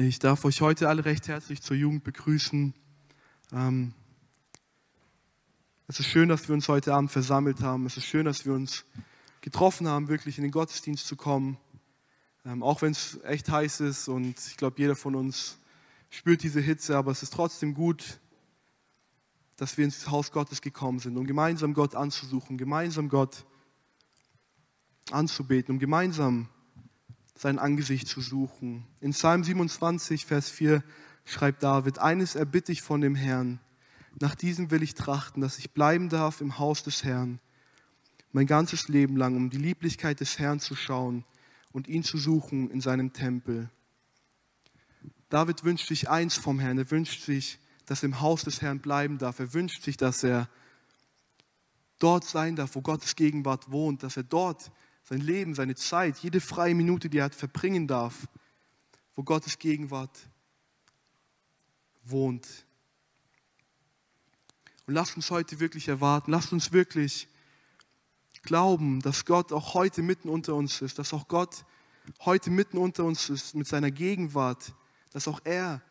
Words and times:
Ich 0.00 0.20
darf 0.20 0.44
euch 0.44 0.60
heute 0.60 0.88
alle 0.88 1.04
recht 1.04 1.26
herzlich 1.26 1.60
zur 1.60 1.76
Jugend 1.76 2.04
begrüßen. 2.04 2.72
Ähm, 3.52 3.92
es 5.88 5.98
ist 5.98 6.06
schön, 6.06 6.28
dass 6.28 6.46
wir 6.46 6.54
uns 6.54 6.68
heute 6.68 6.94
Abend 6.94 7.10
versammelt 7.10 7.62
haben. 7.62 7.84
Es 7.84 7.96
ist 7.96 8.04
schön, 8.04 8.24
dass 8.24 8.46
wir 8.46 8.52
uns 8.52 8.84
getroffen 9.40 9.88
haben, 9.88 10.06
wirklich 10.06 10.38
in 10.38 10.44
den 10.44 10.52
Gottesdienst 10.52 11.04
zu 11.04 11.16
kommen. 11.16 11.58
Ähm, 12.46 12.62
auch 12.62 12.80
wenn 12.80 12.92
es 12.92 13.18
echt 13.24 13.50
heiß 13.50 13.80
ist 13.80 14.06
und 14.06 14.38
ich 14.46 14.56
glaube, 14.56 14.76
jeder 14.78 14.94
von 14.94 15.16
uns 15.16 15.58
spürt 16.10 16.44
diese 16.44 16.60
Hitze, 16.60 16.96
aber 16.96 17.10
es 17.10 17.24
ist 17.24 17.32
trotzdem 17.32 17.74
gut, 17.74 18.20
dass 19.56 19.78
wir 19.78 19.84
ins 19.84 20.08
Haus 20.08 20.30
Gottes 20.30 20.62
gekommen 20.62 21.00
sind, 21.00 21.16
um 21.16 21.26
gemeinsam 21.26 21.74
Gott 21.74 21.96
anzusuchen, 21.96 22.56
gemeinsam 22.56 23.08
Gott 23.08 23.44
anzubeten, 25.10 25.74
um 25.74 25.80
gemeinsam 25.80 26.48
sein 27.38 27.58
Angesicht 27.58 28.08
zu 28.08 28.20
suchen. 28.20 28.84
In 29.00 29.12
Psalm 29.12 29.44
27, 29.44 30.26
Vers 30.26 30.50
4 30.50 30.82
schreibt 31.24 31.62
David, 31.62 32.00
eines 32.00 32.34
erbitte 32.34 32.72
ich 32.72 32.82
von 32.82 33.00
dem 33.00 33.14
Herrn, 33.14 33.60
nach 34.20 34.34
diesem 34.34 34.72
will 34.72 34.82
ich 34.82 34.94
trachten, 34.94 35.40
dass 35.40 35.58
ich 35.58 35.70
bleiben 35.70 36.08
darf 36.08 36.40
im 36.40 36.58
Haus 36.58 36.82
des 36.82 37.04
Herrn, 37.04 37.38
mein 38.32 38.46
ganzes 38.46 38.88
Leben 38.88 39.16
lang, 39.16 39.36
um 39.36 39.50
die 39.50 39.58
Lieblichkeit 39.58 40.18
des 40.18 40.38
Herrn 40.38 40.58
zu 40.58 40.74
schauen 40.74 41.24
und 41.70 41.86
ihn 41.86 42.02
zu 42.02 42.18
suchen 42.18 42.70
in 42.70 42.80
seinem 42.80 43.12
Tempel. 43.12 43.70
David 45.28 45.62
wünscht 45.62 45.86
sich 45.86 46.10
eins 46.10 46.34
vom 46.34 46.58
Herrn, 46.58 46.78
er 46.78 46.90
wünscht 46.90 47.22
sich, 47.22 47.60
dass 47.86 48.02
er 48.02 48.08
im 48.08 48.20
Haus 48.20 48.42
des 48.42 48.60
Herrn 48.62 48.80
bleiben 48.80 49.18
darf, 49.18 49.38
er 49.38 49.54
wünscht 49.54 49.84
sich, 49.84 49.96
dass 49.96 50.24
er 50.24 50.48
dort 52.00 52.24
sein 52.24 52.56
darf, 52.56 52.74
wo 52.74 52.80
Gottes 52.80 53.14
Gegenwart 53.14 53.70
wohnt, 53.70 54.02
dass 54.02 54.16
er 54.16 54.24
dort 54.24 54.72
sein 55.08 55.20
Leben, 55.20 55.54
seine 55.54 55.74
Zeit, 55.74 56.18
jede 56.18 56.40
freie 56.40 56.74
Minute, 56.74 57.08
die 57.08 57.18
er 57.18 57.24
hat, 57.24 57.34
verbringen 57.34 57.86
darf, 57.86 58.28
wo 59.14 59.22
Gottes 59.22 59.58
Gegenwart 59.58 60.18
wohnt. 62.04 62.66
Und 64.86 64.94
lasst 64.94 65.16
uns 65.16 65.30
heute 65.30 65.60
wirklich 65.60 65.88
erwarten, 65.88 66.30
lasst 66.30 66.52
uns 66.52 66.72
wirklich 66.72 67.28
glauben, 68.42 69.00
dass 69.00 69.24
Gott 69.24 69.52
auch 69.52 69.74
heute 69.74 70.02
mitten 70.02 70.28
unter 70.28 70.54
uns 70.54 70.80
ist, 70.82 70.98
dass 70.98 71.12
auch 71.12 71.28
Gott 71.28 71.64
heute 72.20 72.50
mitten 72.50 72.78
unter 72.78 73.04
uns 73.04 73.28
ist 73.28 73.54
mit 73.54 73.66
seiner 73.66 73.90
Gegenwart, 73.90 74.74
dass 75.10 75.28
auch 75.28 75.40
er 75.44 75.82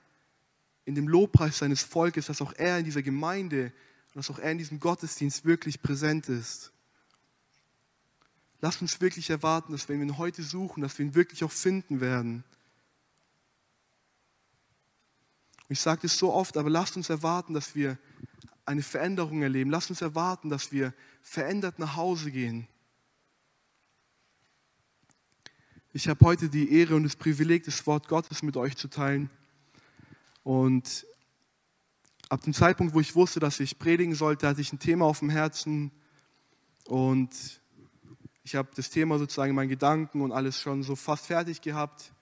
in 0.86 0.96
dem 0.96 1.08
Lobpreis 1.08 1.58
seines 1.58 1.82
Volkes, 1.82 2.28
dass 2.28 2.42
auch 2.42 2.54
er 2.54 2.80
in 2.80 2.86
dieser 2.86 3.02
Gemeinde 3.02 3.74
dass 4.18 4.32
auch 4.32 4.40
er 4.40 4.52
in 4.52 4.58
diesem 4.58 4.80
Gottesdienst 4.80 5.46
wirklich 5.46 5.80
präsent 5.84 6.28
ist. 6.28 6.72
Lasst 8.60 8.82
uns 8.82 9.00
wirklich 9.02 9.30
erwarten, 9.30 9.72
dass 9.72 9.88
wenn 9.88 10.00
wir 10.00 10.08
ihn 10.08 10.18
heute 10.18 10.42
suchen, 10.42 10.82
dass 10.82 10.98
wir 10.98 11.06
ihn 11.06 11.16
wirklich 11.16 11.44
auch 11.44 11.52
finden 11.52 12.02
werden. 12.02 12.44
Ich 15.70 15.80
sage 15.80 16.02
das 16.04 16.18
so 16.18 16.34
oft, 16.34 16.58
aber 16.58 16.70
lasst 16.70 16.96
uns 16.96 17.10
erwarten, 17.10 17.54
dass 17.54 17.76
wir 17.76 17.98
eine 18.66 18.82
Veränderung 18.82 19.42
erleben. 19.42 19.70
Lasst 19.70 19.90
uns 19.90 20.02
erwarten, 20.02 20.50
dass 20.50 20.72
wir 20.72 20.94
verändert 21.22 21.78
nach 21.78 21.96
Hause 21.96 22.32
gehen. 22.32 22.68
Ich 25.94 26.08
habe 26.08 26.26
heute 26.26 26.50
die 26.50 26.72
Ehre 26.74 26.96
und 26.96 27.04
das 27.04 27.16
Privileg, 27.16 27.64
das 27.64 27.86
Wort 27.88 28.08
Gottes 28.08 28.44
mit 28.44 28.56
euch 28.58 28.76
zu 28.76 28.88
teilen. 28.88 29.30
Und 30.44 31.06
ab 32.30 32.42
dem 32.44 32.54
Zeitpunkt, 32.54 32.94
wo 32.94 33.00
ich 33.00 33.16
wusste, 33.16 33.40
dass 33.40 33.60
ich 33.60 33.80
predigen 33.80 34.16
sollte, 34.16 34.48
hatte 34.48 34.62
ich 34.62 34.72
ein 34.72 34.80
Thema 34.80 35.06
auf 35.06 35.20
dem 35.20 35.30
Herzen. 35.30 35.92
Und 36.86 37.62
ich 38.48 38.56
habe 38.56 38.70
das 38.74 38.90
Thema 38.90 39.20
sozusagen 39.20 39.50
in 39.50 39.58
meinen 39.58 39.68
Gedanken 39.68 40.22
und 40.22 40.32
alles 40.32 40.62
schon 40.62 40.82
so 40.82 40.96
fast 40.96 41.26
fertig 41.26 41.60
gehabt 41.60 42.14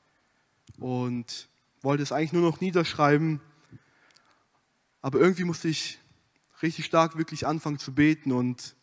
und 0.79 1.47
wollte 1.83 2.01
es 2.01 2.11
eigentlich 2.11 2.33
nur 2.33 2.41
noch 2.41 2.61
niederschreiben. 2.61 3.39
Aber 5.03 5.19
irgendwie 5.19 5.43
musste 5.43 5.67
ich 5.67 5.99
richtig 6.63 6.85
stark 6.85 7.15
wirklich 7.15 7.45
anfangen 7.45 7.77
zu 7.77 7.93
beten 7.93 8.31
und 8.31 8.75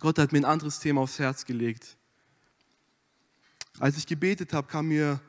Gott 0.00 0.18
hat 0.18 0.32
mir 0.32 0.38
ein 0.38 0.44
anderes 0.44 0.80
Thema 0.80 1.00
aufs 1.00 1.20
Herz 1.20 1.44
gelegt. 1.44 1.96
Als 3.78 3.96
ich 3.96 4.08
gebetet 4.08 4.52
habe, 4.52 4.66
kam 4.66 4.88
mir 4.88 5.20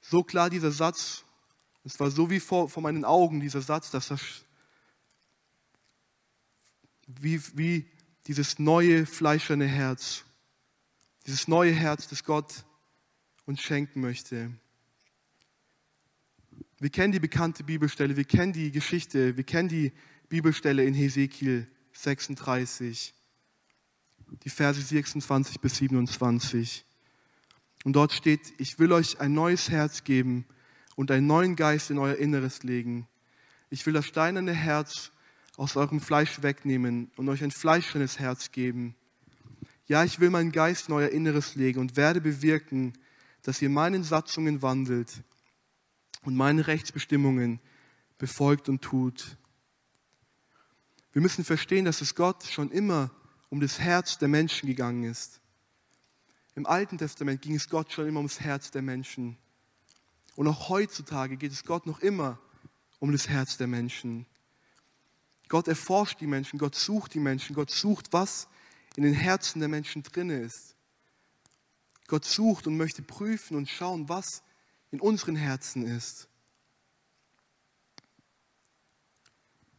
so 0.00 0.24
klar 0.24 0.50
dieser 0.50 0.72
Satz, 0.72 1.24
es 1.84 2.00
war 2.00 2.10
so 2.10 2.28
wie 2.28 2.40
vor, 2.40 2.68
vor 2.68 2.82
meinen 2.82 3.04
Augen 3.04 3.38
dieser 3.38 3.60
Satz, 3.60 3.92
dass 3.92 4.08
das 4.08 4.44
wie, 7.06 7.40
wie 7.56 7.99
dieses 8.30 8.60
neue 8.60 9.06
fleischerne 9.06 9.66
Herz, 9.66 10.24
dieses 11.26 11.48
neue 11.48 11.72
Herz, 11.72 12.06
das 12.06 12.22
Gott 12.22 12.64
uns 13.44 13.60
schenken 13.60 14.00
möchte. 14.00 14.52
Wir 16.78 16.90
kennen 16.90 17.12
die 17.12 17.18
bekannte 17.18 17.64
Bibelstelle, 17.64 18.16
wir 18.16 18.24
kennen 18.24 18.52
die 18.52 18.70
Geschichte, 18.70 19.36
wir 19.36 19.42
kennen 19.42 19.68
die 19.68 19.90
Bibelstelle 20.28 20.84
in 20.84 20.94
Hesekiel 20.94 21.66
36, 21.92 23.14
die 24.44 24.50
Verse 24.50 24.80
26 24.80 25.58
bis 25.58 25.78
27. 25.78 26.84
Und 27.82 27.94
dort 27.94 28.12
steht, 28.12 28.52
ich 28.58 28.78
will 28.78 28.92
euch 28.92 29.18
ein 29.18 29.34
neues 29.34 29.70
Herz 29.70 30.04
geben 30.04 30.46
und 30.94 31.10
einen 31.10 31.26
neuen 31.26 31.56
Geist 31.56 31.90
in 31.90 31.98
euer 31.98 32.14
Inneres 32.14 32.62
legen. 32.62 33.08
Ich 33.70 33.84
will 33.86 33.94
das 33.94 34.06
steinerne 34.06 34.52
Herz 34.52 35.10
aus 35.60 35.76
eurem 35.76 36.00
Fleisch 36.00 36.40
wegnehmen 36.40 37.10
und 37.18 37.28
euch 37.28 37.44
ein 37.44 37.50
fleischendes 37.50 38.18
Herz 38.18 38.50
geben. 38.50 38.94
Ja, 39.84 40.04
ich 40.04 40.18
will 40.18 40.30
meinen 40.30 40.52
Geist 40.52 40.88
in 40.88 40.94
euer 40.94 41.10
Inneres 41.10 41.54
legen 41.54 41.80
und 41.80 41.96
werde 41.96 42.22
bewirken, 42.22 42.94
dass 43.42 43.60
ihr 43.60 43.68
meinen 43.68 44.02
Satzungen 44.02 44.62
wandelt 44.62 45.22
und 46.22 46.34
meine 46.34 46.66
Rechtsbestimmungen 46.66 47.60
befolgt 48.16 48.70
und 48.70 48.80
tut. 48.80 49.36
Wir 51.12 51.20
müssen 51.20 51.44
verstehen, 51.44 51.84
dass 51.84 52.00
es 52.00 52.14
Gott 52.14 52.42
schon 52.44 52.70
immer 52.70 53.10
um 53.50 53.60
das 53.60 53.80
Herz 53.80 54.16
der 54.16 54.28
Menschen 54.28 54.66
gegangen 54.66 55.04
ist. 55.04 55.42
Im 56.54 56.64
Alten 56.64 56.96
Testament 56.96 57.42
ging 57.42 57.54
es 57.54 57.68
Gott 57.68 57.92
schon 57.92 58.08
immer 58.08 58.20
ums 58.20 58.40
Herz 58.40 58.70
der 58.70 58.80
Menschen. 58.80 59.36
Und 60.36 60.48
auch 60.48 60.70
heutzutage 60.70 61.36
geht 61.36 61.52
es 61.52 61.64
Gott 61.64 61.84
noch 61.84 62.00
immer 62.00 62.38
um 62.98 63.12
das 63.12 63.28
Herz 63.28 63.58
der 63.58 63.66
Menschen. 63.66 64.24
Gott 65.50 65.66
erforscht 65.66 66.20
die 66.20 66.28
Menschen, 66.28 66.60
Gott 66.60 66.76
sucht 66.76 67.12
die 67.12 67.18
Menschen, 67.18 67.56
Gott 67.56 67.72
sucht, 67.72 68.12
was 68.12 68.48
in 68.94 69.02
den 69.02 69.12
Herzen 69.12 69.58
der 69.58 69.68
Menschen 69.68 70.04
drin 70.04 70.30
ist. 70.30 70.76
Gott 72.06 72.24
sucht 72.24 72.68
und 72.68 72.76
möchte 72.76 73.02
prüfen 73.02 73.56
und 73.56 73.68
schauen, 73.68 74.08
was 74.08 74.44
in 74.92 75.00
unseren 75.00 75.34
Herzen 75.34 75.84
ist. 75.84 76.28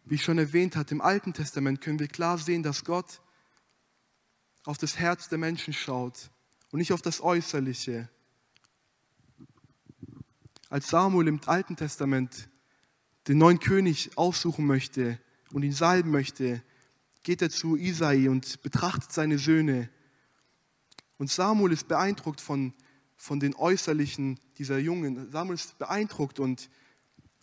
Wie 0.03 0.15
ich 0.15 0.23
schon 0.23 0.37
erwähnt 0.37 0.75
hatte, 0.75 0.93
im 0.93 0.99
Alten 0.99 1.33
Testament 1.33 1.79
können 1.79 1.99
wir 1.99 2.09
klar 2.09 2.37
sehen, 2.37 2.63
dass 2.63 2.83
Gott 2.83 3.21
auf 4.65 4.77
das 4.77 4.97
Herz 4.97 5.29
der 5.29 5.37
Menschen 5.37 5.73
schaut 5.73 6.31
und 6.71 6.79
nicht 6.79 6.91
auf 6.91 7.01
das 7.01 7.21
Äußerliche. 7.21 8.09
Als 10.69 10.89
Samuel 10.89 11.29
im 11.29 11.39
Alten 11.45 11.77
Testament 11.77 12.49
den 13.29 13.37
neuen 13.37 13.61
König 13.61 14.17
aussuchen 14.17 14.65
möchte, 14.65 15.17
und 15.53 15.63
ihn 15.63 15.73
salben 15.73 16.11
möchte, 16.11 16.63
geht 17.23 17.41
er 17.41 17.49
zu 17.49 17.75
Isai 17.75 18.29
und 18.29 18.61
betrachtet 18.61 19.11
seine 19.11 19.37
Söhne. 19.37 19.89
Und 21.17 21.29
Samuel 21.29 21.73
ist 21.73 21.87
beeindruckt 21.87 22.41
von, 22.41 22.73
von 23.15 23.39
den 23.39 23.55
Äußerlichen 23.55 24.39
dieser 24.57 24.79
Jungen. 24.79 25.31
Samuel 25.31 25.55
ist 25.55 25.77
beeindruckt 25.77 26.39
und, 26.39 26.69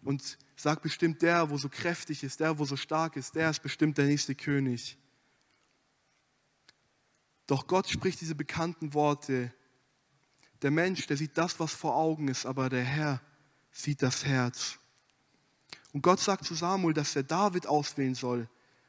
und 0.03 0.39
sagt 0.57 0.83
bestimmt, 0.83 1.23
der, 1.23 1.51
wo 1.51 1.59
so 1.59 1.69
kräftig 1.69 2.25
ist, 2.25 2.41
der, 2.41 2.59
wo 2.59 2.65
so 2.65 2.77
stark 2.77 3.17
ist, 3.17 3.35
der 3.37 3.51
ist 3.51 3.63
bestimmt 3.63 3.97
der 3.97 4.07
nächste 4.07 4.35
König. 4.35 4.99
Doch 7.47 7.67
Gott 7.67 7.89
spricht 7.89 8.21
diese 8.21 8.35
bekannten 8.35 8.95
Worte. 8.95 9.53
Der 10.61 10.71
Mensch, 10.71 11.07
der 11.07 11.17
sieht 11.17 11.39
das, 11.39 11.61
was 11.61 11.73
vor 11.73 11.97
Augen 11.97 12.29
ist, 12.29 12.45
aber 12.45 12.69
der 12.69 12.85
Herr 12.85 13.23
sieht 13.71 14.03
das 14.03 14.25
Herz. 14.25 14.78
Und 15.93 16.02
Gott 16.02 16.20
sagt 16.20 16.44
zu 16.44 16.55
Samuel, 16.55 16.94
dass 16.94 17.17
er 17.17 17.23
David 17.23 17.67
auswählen 17.67 18.14
soll 18.14 18.49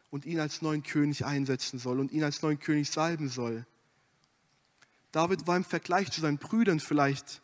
und 0.10 0.25
ihn 0.25 0.40
als 0.40 0.62
neuen 0.62 0.84
König 0.84 1.25
einsetzen 1.25 1.80
soll 1.80 2.00
und 2.00 2.12
ihn 2.12 2.24
als 2.24 2.42
neuen 2.42 2.60
König 2.60 2.90
salben 2.90 3.30
soll. 3.30 3.66
David 5.12 5.48
war 5.48 5.57
im 5.57 5.63
Vergleich 5.63 6.12
zu 6.12 6.22
seinen 6.22 6.38
Brüdern 6.38 6.80
vielleicht 6.80 7.42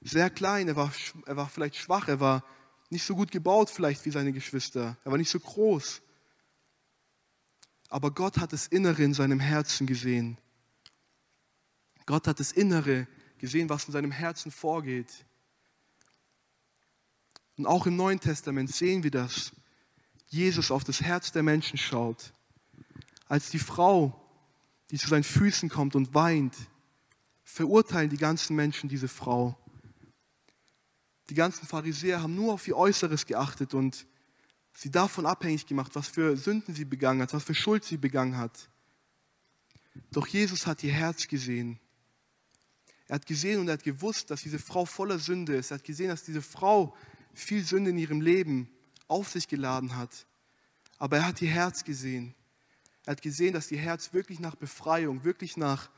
sehr 0.00 0.30
klein, 0.30 0.68
er 0.68 0.76
war, 0.76 0.92
er 1.26 1.36
war 1.36 1.48
vielleicht 1.48 1.76
schwach, 1.76 2.08
er 2.08 2.20
war 2.20 2.44
nicht 2.90 3.04
so 3.04 3.14
gut 3.14 3.30
gebaut 3.30 3.70
vielleicht 3.70 4.04
wie 4.06 4.10
seine 4.10 4.32
Geschwister, 4.32 4.96
er 5.04 5.10
war 5.10 5.18
nicht 5.18 5.30
so 5.30 5.40
groß. 5.40 6.00
Aber 7.90 8.10
Gott 8.10 8.38
hat 8.38 8.52
das 8.52 8.66
Innere 8.66 9.02
in 9.02 9.14
seinem 9.14 9.40
Herzen 9.40 9.86
gesehen. 9.86 10.38
Gott 12.06 12.26
hat 12.26 12.38
das 12.38 12.52
Innere 12.52 13.06
gesehen, 13.38 13.68
was 13.68 13.86
in 13.86 13.92
seinem 13.92 14.10
Herzen 14.10 14.50
vorgeht. 14.50 15.24
Und 17.58 17.66
auch 17.66 17.86
im 17.86 17.96
Neuen 17.96 18.20
Testament 18.20 18.72
sehen 18.72 19.02
wir 19.02 19.10
das. 19.10 19.52
Jesus 20.28 20.70
auf 20.70 20.84
das 20.84 21.00
Herz 21.00 21.32
der 21.32 21.42
Menschen 21.42 21.76
schaut. 21.76 22.32
Als 23.26 23.50
die 23.50 23.58
Frau, 23.58 24.18
die 24.90 24.98
zu 24.98 25.08
seinen 25.08 25.24
Füßen 25.24 25.68
kommt 25.68 25.96
und 25.96 26.14
weint, 26.14 26.54
verurteilen 27.42 28.10
die 28.10 28.16
ganzen 28.16 28.54
Menschen 28.54 28.88
diese 28.88 29.08
Frau. 29.08 29.58
Die 31.30 31.34
ganzen 31.34 31.66
Pharisäer 31.66 32.22
haben 32.22 32.36
nur 32.36 32.54
auf 32.54 32.68
ihr 32.68 32.76
Äußeres 32.76 33.26
geachtet 33.26 33.74
und 33.74 34.06
sie 34.72 34.90
davon 34.90 35.26
abhängig 35.26 35.66
gemacht, 35.66 35.90
was 35.94 36.06
für 36.06 36.36
Sünden 36.36 36.74
sie 36.74 36.84
begangen 36.84 37.20
hat, 37.20 37.34
was 37.34 37.42
für 37.42 37.54
Schuld 37.54 37.84
sie 37.84 37.96
begangen 37.96 38.36
hat. 38.36 38.70
Doch 40.12 40.28
Jesus 40.28 40.66
hat 40.66 40.84
ihr 40.84 40.92
Herz 40.92 41.26
gesehen. 41.26 41.80
Er 43.08 43.16
hat 43.16 43.26
gesehen 43.26 43.60
und 43.60 43.68
er 43.68 43.74
hat 43.74 43.82
gewusst, 43.82 44.30
dass 44.30 44.42
diese 44.42 44.58
Frau 44.58 44.84
voller 44.84 45.18
Sünde 45.18 45.56
ist. 45.56 45.72
Er 45.72 45.78
hat 45.78 45.84
gesehen, 45.84 46.08
dass 46.08 46.22
diese 46.22 46.42
Frau 46.42 46.94
viel 47.38 47.64
Sünde 47.64 47.90
in 47.90 47.98
ihrem 47.98 48.20
Leben 48.20 48.68
auf 49.06 49.28
sich 49.28 49.48
geladen 49.48 49.96
hat. 49.96 50.26
Aber 50.98 51.18
er 51.18 51.26
hat 51.26 51.40
ihr 51.42 51.50
Herz 51.50 51.84
gesehen. 51.84 52.34
Er 53.06 53.12
hat 53.12 53.22
gesehen, 53.22 53.54
dass 53.54 53.70
ihr 53.70 53.78
Herz 53.78 54.12
wirklich 54.12 54.40
nach 54.40 54.54
Befreiung, 54.54 55.24
wirklich 55.24 55.56
nach, 55.56 55.90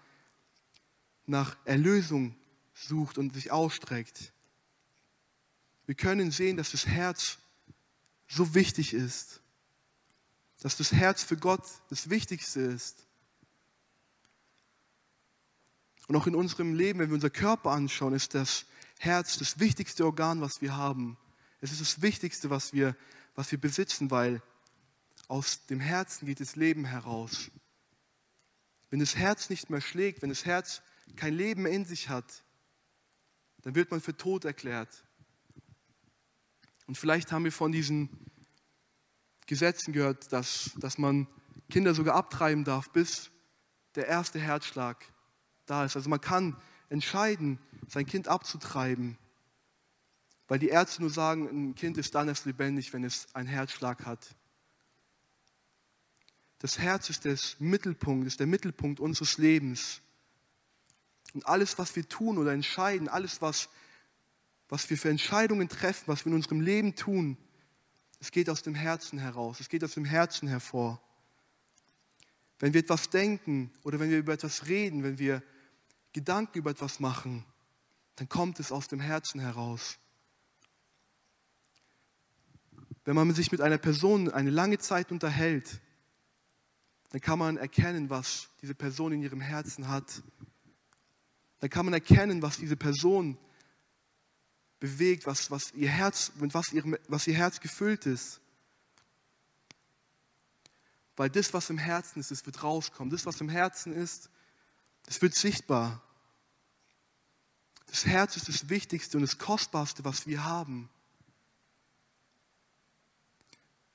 nach 1.26 1.56
Erlösung 1.64 2.36
sucht 2.74 3.18
und 3.18 3.34
sich 3.34 3.50
ausstreckt. 3.50 4.32
Wir 5.86 5.94
können 5.94 6.30
sehen, 6.30 6.56
dass 6.56 6.70
das 6.70 6.86
Herz 6.86 7.38
so 8.28 8.54
wichtig 8.54 8.94
ist, 8.94 9.40
dass 10.60 10.76
das 10.76 10.92
Herz 10.92 11.24
für 11.24 11.36
Gott 11.36 11.64
das 11.88 12.10
Wichtigste 12.10 12.60
ist. 12.60 13.06
Und 16.06 16.16
auch 16.16 16.26
in 16.26 16.34
unserem 16.34 16.74
Leben, 16.74 16.98
wenn 16.98 17.08
wir 17.08 17.14
unser 17.14 17.30
Körper 17.30 17.70
anschauen, 17.70 18.14
ist 18.14 18.34
das 18.34 18.66
Herz 18.98 19.38
das 19.38 19.58
wichtigste 19.58 20.04
Organ, 20.04 20.40
was 20.40 20.60
wir 20.60 20.76
haben. 20.76 21.16
Es 21.60 21.72
ist 21.72 21.80
das 21.80 22.02
Wichtigste, 22.02 22.50
was 22.50 22.72
wir, 22.72 22.96
was 23.34 23.50
wir 23.50 23.60
besitzen, 23.60 24.10
weil 24.10 24.42
aus 25.28 25.66
dem 25.66 25.80
Herzen 25.80 26.26
geht 26.26 26.40
das 26.40 26.56
Leben 26.56 26.84
heraus. 26.84 27.50
Wenn 28.88 28.98
das 28.98 29.16
Herz 29.16 29.50
nicht 29.50 29.70
mehr 29.70 29.80
schlägt, 29.80 30.22
wenn 30.22 30.30
das 30.30 30.44
Herz 30.44 30.82
kein 31.16 31.34
Leben 31.34 31.66
in 31.66 31.84
sich 31.84 32.08
hat, 32.08 32.44
dann 33.62 33.74
wird 33.74 33.90
man 33.90 34.00
für 34.00 34.16
tot 34.16 34.44
erklärt. 34.44 35.04
Und 36.86 36.96
vielleicht 36.96 37.30
haben 37.30 37.44
wir 37.44 37.52
von 37.52 37.70
diesen 37.70 38.08
Gesetzen 39.46 39.92
gehört, 39.92 40.32
dass, 40.32 40.72
dass 40.76 40.98
man 40.98 41.28
Kinder 41.68 41.94
sogar 41.94 42.16
abtreiben 42.16 42.64
darf, 42.64 42.90
bis 42.90 43.30
der 43.94 44.06
erste 44.06 44.40
Herzschlag 44.40 45.04
da 45.66 45.84
ist. 45.84 45.94
Also 45.94 46.08
man 46.08 46.20
kann 46.20 46.60
entscheiden, 46.88 47.60
sein 47.86 48.06
Kind 48.06 48.28
abzutreiben, 48.28 49.18
weil 50.50 50.58
die 50.58 50.70
Ärzte 50.70 51.00
nur 51.00 51.10
sagen, 51.10 51.46
ein 51.46 51.74
Kind 51.76 51.96
ist 51.96 52.12
dann 52.12 52.26
erst 52.26 52.44
lebendig, 52.44 52.92
wenn 52.92 53.04
es 53.04 53.32
einen 53.36 53.46
Herzschlag 53.46 54.04
hat. 54.04 54.34
Das 56.58 56.80
Herz 56.80 57.08
ist 57.08 57.24
der 57.24 57.38
Mittelpunkt, 57.60 58.26
ist 58.26 58.40
der 58.40 58.48
Mittelpunkt 58.48 58.98
unseres 58.98 59.38
Lebens. 59.38 60.00
Und 61.34 61.46
alles, 61.46 61.78
was 61.78 61.94
wir 61.94 62.08
tun 62.08 62.36
oder 62.36 62.52
entscheiden, 62.52 63.08
alles, 63.08 63.40
was, 63.40 63.68
was 64.68 64.90
wir 64.90 64.98
für 64.98 65.08
Entscheidungen 65.08 65.68
treffen, 65.68 66.08
was 66.08 66.24
wir 66.24 66.32
in 66.32 66.34
unserem 66.34 66.62
Leben 66.62 66.96
tun, 66.96 67.36
es 68.18 68.32
geht 68.32 68.50
aus 68.50 68.64
dem 68.64 68.74
Herzen 68.74 69.20
heraus, 69.20 69.60
es 69.60 69.68
geht 69.68 69.84
aus 69.84 69.94
dem 69.94 70.04
Herzen 70.04 70.48
hervor. 70.48 71.00
Wenn 72.58 72.74
wir 72.74 72.80
etwas 72.80 73.08
denken 73.08 73.70
oder 73.84 74.00
wenn 74.00 74.10
wir 74.10 74.18
über 74.18 74.32
etwas 74.32 74.66
reden, 74.66 75.04
wenn 75.04 75.20
wir 75.20 75.44
Gedanken 76.12 76.58
über 76.58 76.72
etwas 76.72 76.98
machen, 76.98 77.44
dann 78.16 78.28
kommt 78.28 78.58
es 78.58 78.72
aus 78.72 78.88
dem 78.88 78.98
Herzen 78.98 79.38
heraus. 79.38 80.00
Wenn 83.04 83.16
man 83.16 83.34
sich 83.34 83.50
mit 83.50 83.60
einer 83.60 83.78
Person 83.78 84.30
eine 84.30 84.50
lange 84.50 84.78
Zeit 84.78 85.10
unterhält, 85.10 85.80
dann 87.10 87.20
kann 87.20 87.38
man 87.38 87.56
erkennen, 87.56 88.10
was 88.10 88.48
diese 88.62 88.74
Person 88.74 89.12
in 89.12 89.22
ihrem 89.22 89.40
Herzen 89.40 89.88
hat. 89.88 90.22
Dann 91.58 91.70
kann 91.70 91.84
man 91.84 91.94
erkennen, 91.94 92.42
was 92.42 92.58
diese 92.58 92.76
Person 92.76 93.36
bewegt, 94.78 95.26
was, 95.26 95.50
was 95.50 95.72
ihr 95.72 95.88
Herz, 95.88 96.32
mit 96.36 96.54
was, 96.54 96.72
ihr, 96.72 96.98
was 97.08 97.26
ihr 97.26 97.34
Herz 97.34 97.60
gefüllt 97.60 98.06
ist. 98.06 98.40
Weil 101.16 101.28
das, 101.28 101.52
was 101.52 101.68
im 101.68 101.78
Herzen 101.78 102.20
ist, 102.20 102.30
das 102.30 102.46
wird 102.46 102.62
rauskommen. 102.62 103.10
Das, 103.10 103.26
was 103.26 103.40
im 103.40 103.50
Herzen 103.50 103.92
ist, 103.92 104.30
es 105.06 105.20
wird 105.20 105.34
sichtbar. 105.34 106.02
Das 107.86 108.06
Herz 108.06 108.36
ist 108.36 108.48
das 108.48 108.70
Wichtigste 108.70 109.18
und 109.18 109.22
das 109.22 109.36
Kostbarste, 109.36 110.04
was 110.04 110.26
wir 110.26 110.44
haben. 110.44 110.88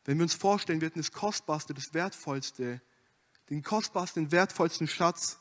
Wenn 0.05 0.17
wir 0.17 0.23
uns 0.23 0.35
vorstellen, 0.35 0.81
wir 0.81 0.87
hätten 0.87 0.99
das 0.99 1.11
Kostbarste, 1.11 1.73
das 1.73 1.93
Wertvollste, 1.93 2.81
den 3.49 3.63
kostbarsten, 3.63 4.25
den 4.25 4.31
wertvollsten 4.31 4.87
Schatz, 4.87 5.39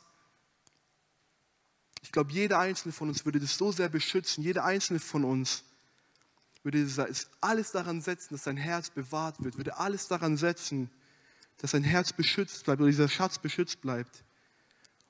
ich 2.02 2.12
glaube, 2.12 2.32
jeder 2.32 2.58
einzelne 2.58 2.93
von 2.93 3.08
uns 3.08 3.25
würde 3.25 3.40
das 3.40 3.56
so 3.56 3.72
sehr 3.72 3.88
beschützen, 3.88 4.43
jeder 4.43 4.64
einzelne 4.64 5.00
von 5.00 5.25
uns 5.25 5.64
würde 6.62 6.87
alles 7.40 7.72
daran 7.72 8.00
setzen, 8.00 8.34
dass 8.34 8.44
sein 8.44 8.56
Herz 8.56 8.90
bewahrt 8.90 9.43
wird, 9.44 9.56
würde 9.58 9.76
alles 9.76 10.08
daran 10.08 10.37
setzen, 10.37 10.90
dass 11.58 11.72
sein 11.72 11.84
Herz 11.84 12.12
beschützt 12.12 12.64
bleibt 12.64 12.81
oder 12.81 12.90
dieser 12.90 13.08
Schatz 13.08 13.38
beschützt 13.38 13.82
bleibt. 13.82 14.25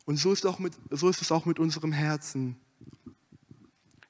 Und 0.04 0.16
so 0.16 0.32
ist, 0.32 0.44
auch 0.46 0.58
mit, 0.58 0.74
so 0.90 1.08
ist 1.08 1.22
es 1.22 1.32
auch 1.32 1.46
mit 1.46 1.58
unserem 1.58 1.92
Herzen. 1.92 2.56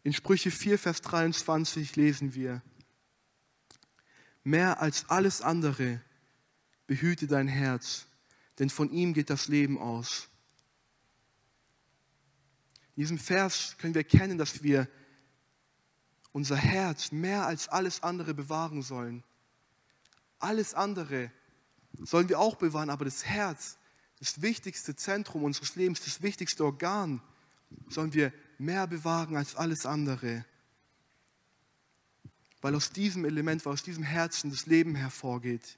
In 0.02 0.12
Sprüche 0.12 0.50
4, 0.50 0.78
Vers 0.78 1.02
23 1.02 1.96
lesen 1.96 2.34
wir, 2.34 2.62
mehr 4.44 4.80
als 4.80 5.08
alles 5.08 5.40
andere 5.40 6.00
behüte 6.86 7.26
dein 7.26 7.48
Herz, 7.48 8.06
denn 8.58 8.70
von 8.70 8.90
ihm 8.90 9.14
geht 9.14 9.30
das 9.30 9.48
Leben 9.48 9.78
aus. 9.78 10.28
In 12.96 13.02
diesem 13.02 13.18
Vers 13.18 13.76
können 13.78 13.94
wir 13.94 14.02
erkennen, 14.02 14.38
dass 14.38 14.62
wir 14.62 14.88
unser 16.30 16.56
Herz 16.56 17.10
mehr 17.10 17.46
als 17.46 17.68
alles 17.68 18.02
andere 18.02 18.34
bewahren 18.34 18.82
sollen. 18.82 19.24
Alles 20.38 20.74
andere 20.74 21.32
sollen 22.02 22.28
wir 22.28 22.38
auch 22.38 22.56
bewahren, 22.56 22.90
aber 22.90 23.04
das 23.04 23.24
Herz 23.24 23.78
das 24.18 24.42
wichtigste 24.42 24.96
Zentrum 24.96 25.44
unseres 25.44 25.76
Lebens, 25.76 26.00
das 26.00 26.22
wichtigste 26.22 26.64
Organ, 26.64 27.20
sollen 27.88 28.14
wir 28.14 28.32
mehr 28.58 28.86
bewahren 28.86 29.36
als 29.36 29.56
alles 29.56 29.86
andere. 29.86 30.44
Weil 32.64 32.76
aus 32.76 32.88
diesem 32.88 33.26
Element, 33.26 33.66
weil 33.66 33.74
aus 33.74 33.82
diesem 33.82 34.04
Herzen 34.04 34.48
das 34.48 34.64
Leben 34.64 34.94
hervorgeht. 34.94 35.76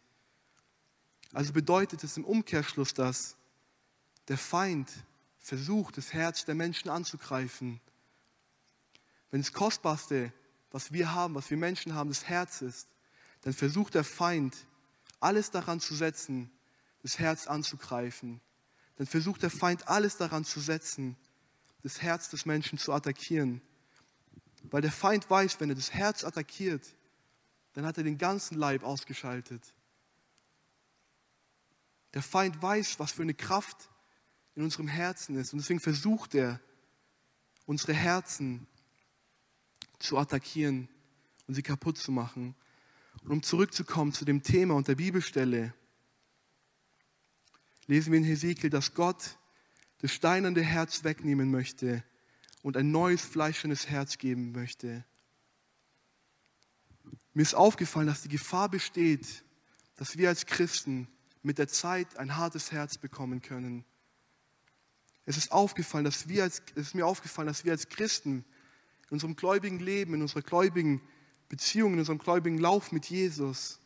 Also 1.33 1.53
bedeutet 1.53 2.05
es 2.05 2.17
im 2.17 2.25
Umkehrschluss, 2.25 2.95
dass 2.95 3.35
der 4.29 4.39
Feind 4.39 4.89
versucht, 5.41 5.97
das 5.97 6.13
Herz 6.13 6.45
der 6.45 6.55
Menschen 6.55 6.89
anzugreifen. 6.89 7.81
Wenn 9.33 9.41
das 9.41 9.53
Kostbarste, 9.53 10.33
was 10.71 10.93
wir 10.93 11.13
haben, 11.13 11.35
was 11.35 11.51
wir 11.51 11.57
Menschen 11.57 11.93
haben, 11.93 12.09
das 12.09 12.29
Herz 12.29 12.63
ist, 12.63 12.87
dann 13.41 13.53
versucht 13.53 13.95
der 13.95 14.05
Feind, 14.05 14.57
alles 15.19 15.51
daran 15.51 15.81
zu 15.81 15.97
setzen, 15.97 16.53
das 17.03 17.19
Herz 17.19 17.49
anzugreifen. 17.49 18.41
Dann 18.95 19.09
versucht 19.09 19.43
der 19.43 19.51
Feind 19.51 19.89
alles 19.89 20.19
daran 20.19 20.45
zu 20.45 20.61
setzen, 20.61 21.17
das 21.83 22.01
Herz 22.01 22.31
des 22.31 22.47
Menschen 22.47 22.79
zu 22.79 22.93
attackieren. 22.93 23.61
Weil 24.71 24.83
der 24.83 24.93
Feind 24.93 25.29
weiß, 25.29 25.61
wenn 25.61 25.69
er 25.69 25.75
das 25.75 25.93
Herz 25.93 26.25
attackiert, 26.25 26.95
dann 27.73 27.85
hat 27.85 27.99
er 27.99 28.05
den 28.05 28.19
ganzen 28.19 28.57
Leib 28.57 28.83
ausgeschaltet. 28.83 29.75
Der 32.15 32.23
Feind 32.23 32.61
weiß, 32.63 32.99
was 32.99 33.13
für 33.13 33.23
eine 33.23 33.35
Kraft 33.35 33.91
in 34.55 34.63
unserem 34.63 34.89
Herzen 34.89 35.37
ist. 35.37 35.53
Und 35.53 35.59
deswegen 35.59 35.81
versucht 35.81 36.35
er, 36.35 36.61
unsere 37.67 37.93
Herzen 37.93 38.67
zu 39.99 40.17
attackieren 40.17 40.89
und 41.47 41.55
sie 41.55 41.63
kaputt 41.63 41.99
zu 41.99 42.13
machen. 42.13 42.55
Und 43.23 43.31
um 43.31 43.43
zurückzukommen 43.43 44.13
zu 44.13 44.25
dem 44.25 44.43
Thema 44.43 44.75
und 44.75 44.89
der 44.89 44.95
Bibelstelle, 44.95 45.75
lesen 47.87 48.13
wir 48.13 48.19
in 48.19 48.25
Hesekiel, 48.25 48.71
dass 48.71 48.95
Gott 48.95 49.39
das 49.99 50.13
steinernde 50.13 50.63
Herz 50.63 51.05
wegnehmen 51.05 51.51
möchte 51.51 52.05
und 52.67 52.77
ein 52.77 52.91
neues 52.91 53.23
fleischendes 53.23 53.89
Herz 53.89 54.19
geben 54.19 54.51
möchte. 54.51 55.05
Mir 57.33 57.43
ist 57.43 57.55
aufgefallen, 57.55 58.09
dass 58.09 58.23
die 58.23 58.29
Gefahr 58.29 58.69
besteht, 58.69 59.45
dass 59.95 60.19
wir 60.19 60.29
als 60.29 60.47
Christen 60.47 61.07
mit 61.45 61.59
der 61.59 61.69
Zeit 61.69 62.17
ein 62.17 62.37
hartes 62.37 62.73
Herz 62.73 62.99
bekommen 62.99 63.41
können. 63.41 63.85
Es 65.27 65.37
ist, 65.37 65.53
aufgefallen, 65.53 66.05
dass 66.05 66.27
wir 66.27 66.43
als, 66.43 66.61
es 66.75 66.89
ist 66.89 66.95
mir 66.97 67.07
aufgefallen, 67.07 67.47
dass 67.47 67.65
wir 67.65 67.71
als 67.71 67.89
Christen 67.89 68.45
in 69.05 69.11
unserem 69.11 69.37
gläubigen 69.37 69.79
Leben, 69.79 70.15
in 70.15 70.23
unserer 70.23 70.43
gläubigen 70.43 71.01
Beziehung, 71.49 71.93
in 71.93 72.01
unserem 72.01 72.19
gläubigen 72.19 72.59
Lauf 72.59 72.91
mit 72.91 73.07
Jesus 73.07 73.79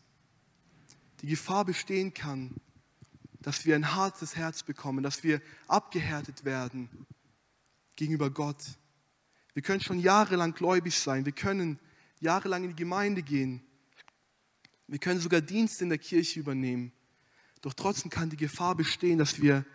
die 1.20 1.26
Gefahr 1.26 1.66
bestehen 1.66 2.14
kann, 2.14 2.56
dass 3.42 3.66
wir 3.66 3.74
ein 3.74 3.94
hartes 3.94 4.36
Herz 4.36 4.62
bekommen, 4.62 5.02
dass 5.02 5.22
wir 5.22 5.42
abgehärtet 5.68 6.46
werden 6.46 6.88
gegenüber 8.00 8.30
Gott. 8.30 8.64
Wir 9.52 9.62
können 9.62 9.82
schon 9.82 9.98
jahrelang 9.98 10.54
gläubig 10.54 10.98
sein, 10.98 11.26
wir 11.26 11.32
können 11.32 11.78
jahrelang 12.18 12.64
in 12.64 12.70
die 12.70 12.76
Gemeinde 12.76 13.22
gehen, 13.22 13.62
wir 14.86 14.98
können 14.98 15.20
sogar 15.20 15.42
Dienste 15.42 15.84
in 15.84 15.90
der 15.90 15.98
Kirche 15.98 16.40
übernehmen. 16.40 16.92
Doch 17.60 17.74
trotzdem 17.74 18.10
kann 18.10 18.30
die 18.30 18.38
Gefahr 18.38 18.74
bestehen, 18.74 19.18
dass 19.18 19.42
wir 19.42 19.66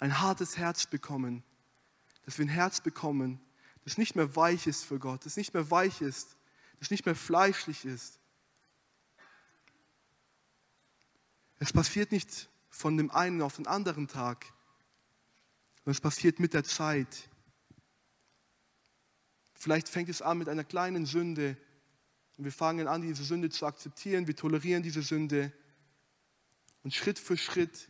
ein 0.00 0.20
hartes 0.20 0.58
Herz 0.58 0.86
bekommen, 0.86 1.42
dass 2.26 2.36
wir 2.36 2.44
ein 2.44 2.50
Herz 2.50 2.82
bekommen, 2.82 3.40
das 3.84 3.96
nicht 3.96 4.16
mehr 4.16 4.36
weich 4.36 4.66
ist 4.66 4.84
für 4.84 4.98
Gott, 4.98 5.24
das 5.24 5.38
nicht 5.38 5.54
mehr 5.54 5.70
weich 5.70 6.02
ist, 6.02 6.36
das 6.78 6.90
nicht 6.90 7.06
mehr 7.06 7.14
fleischlich 7.14 7.86
ist. 7.86 8.20
Es 11.58 11.72
passiert 11.72 12.12
nicht 12.12 12.50
von 12.68 12.98
dem 12.98 13.10
einen 13.10 13.40
auf 13.40 13.56
den 13.56 13.66
anderen 13.66 14.08
Tag, 14.08 14.44
sondern 15.76 15.92
es 15.92 16.00
passiert 16.02 16.38
mit 16.38 16.52
der 16.52 16.64
Zeit. 16.64 17.30
Vielleicht 19.62 19.88
fängt 19.88 20.08
es 20.08 20.22
an 20.22 20.38
mit 20.38 20.48
einer 20.48 20.64
kleinen 20.64 21.06
Sünde 21.06 21.56
und 22.36 22.42
wir 22.42 22.50
fangen 22.50 22.88
an, 22.88 23.00
diese 23.00 23.22
Sünde 23.22 23.48
zu 23.48 23.64
akzeptieren, 23.64 24.26
wir 24.26 24.34
tolerieren 24.34 24.82
diese 24.82 25.02
Sünde 25.02 25.52
und 26.82 26.92
Schritt 26.92 27.16
für 27.16 27.36
Schritt 27.36 27.88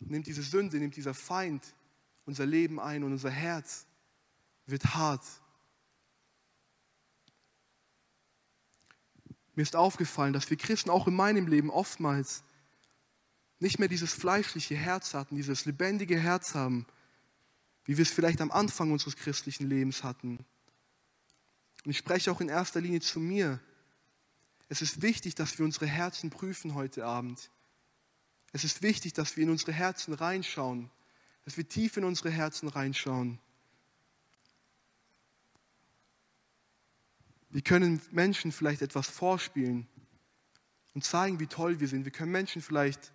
nimmt 0.00 0.26
diese 0.26 0.42
Sünde, 0.42 0.76
nimmt 0.76 0.96
dieser 0.96 1.14
Feind 1.14 1.62
unser 2.24 2.46
Leben 2.46 2.80
ein 2.80 3.04
und 3.04 3.12
unser 3.12 3.30
Herz 3.30 3.86
wird 4.66 4.96
hart. 4.96 5.24
Mir 9.54 9.62
ist 9.62 9.76
aufgefallen, 9.76 10.32
dass 10.32 10.50
wir 10.50 10.56
Christen 10.56 10.90
auch 10.90 11.06
in 11.06 11.14
meinem 11.14 11.46
Leben 11.46 11.70
oftmals 11.70 12.42
nicht 13.60 13.78
mehr 13.78 13.86
dieses 13.86 14.12
fleischliche 14.12 14.74
Herz 14.74 15.14
hatten, 15.14 15.36
dieses 15.36 15.64
lebendige 15.64 16.18
Herz 16.18 16.56
haben, 16.56 16.88
wie 17.84 17.96
wir 17.98 18.02
es 18.02 18.10
vielleicht 18.10 18.40
am 18.40 18.50
Anfang 18.50 18.90
unseres 18.90 19.14
christlichen 19.14 19.68
Lebens 19.68 20.02
hatten. 20.02 20.44
Und 21.84 21.90
ich 21.90 21.98
spreche 21.98 22.32
auch 22.32 22.40
in 22.40 22.48
erster 22.48 22.80
Linie 22.80 23.00
zu 23.00 23.20
mir. 23.20 23.60
Es 24.68 24.80
ist 24.80 25.02
wichtig, 25.02 25.34
dass 25.34 25.58
wir 25.58 25.64
unsere 25.64 25.86
Herzen 25.86 26.30
prüfen 26.30 26.74
heute 26.74 27.04
Abend. 27.04 27.50
Es 28.52 28.64
ist 28.64 28.82
wichtig, 28.82 29.12
dass 29.12 29.36
wir 29.36 29.44
in 29.44 29.50
unsere 29.50 29.72
Herzen 29.72 30.14
reinschauen, 30.14 30.90
dass 31.44 31.56
wir 31.56 31.68
tief 31.68 31.96
in 31.96 32.04
unsere 32.04 32.30
Herzen 32.30 32.68
reinschauen. 32.68 33.38
Wir 37.50 37.62
können 37.62 38.00
Menschen 38.10 38.50
vielleicht 38.50 38.82
etwas 38.82 39.08
vorspielen 39.08 39.86
und 40.94 41.04
zeigen, 41.04 41.38
wie 41.38 41.46
toll 41.46 41.80
wir 41.80 41.88
sind. 41.88 42.04
Wir 42.04 42.12
können 42.12 42.32
Menschen 42.32 42.62
vielleicht 42.62 43.12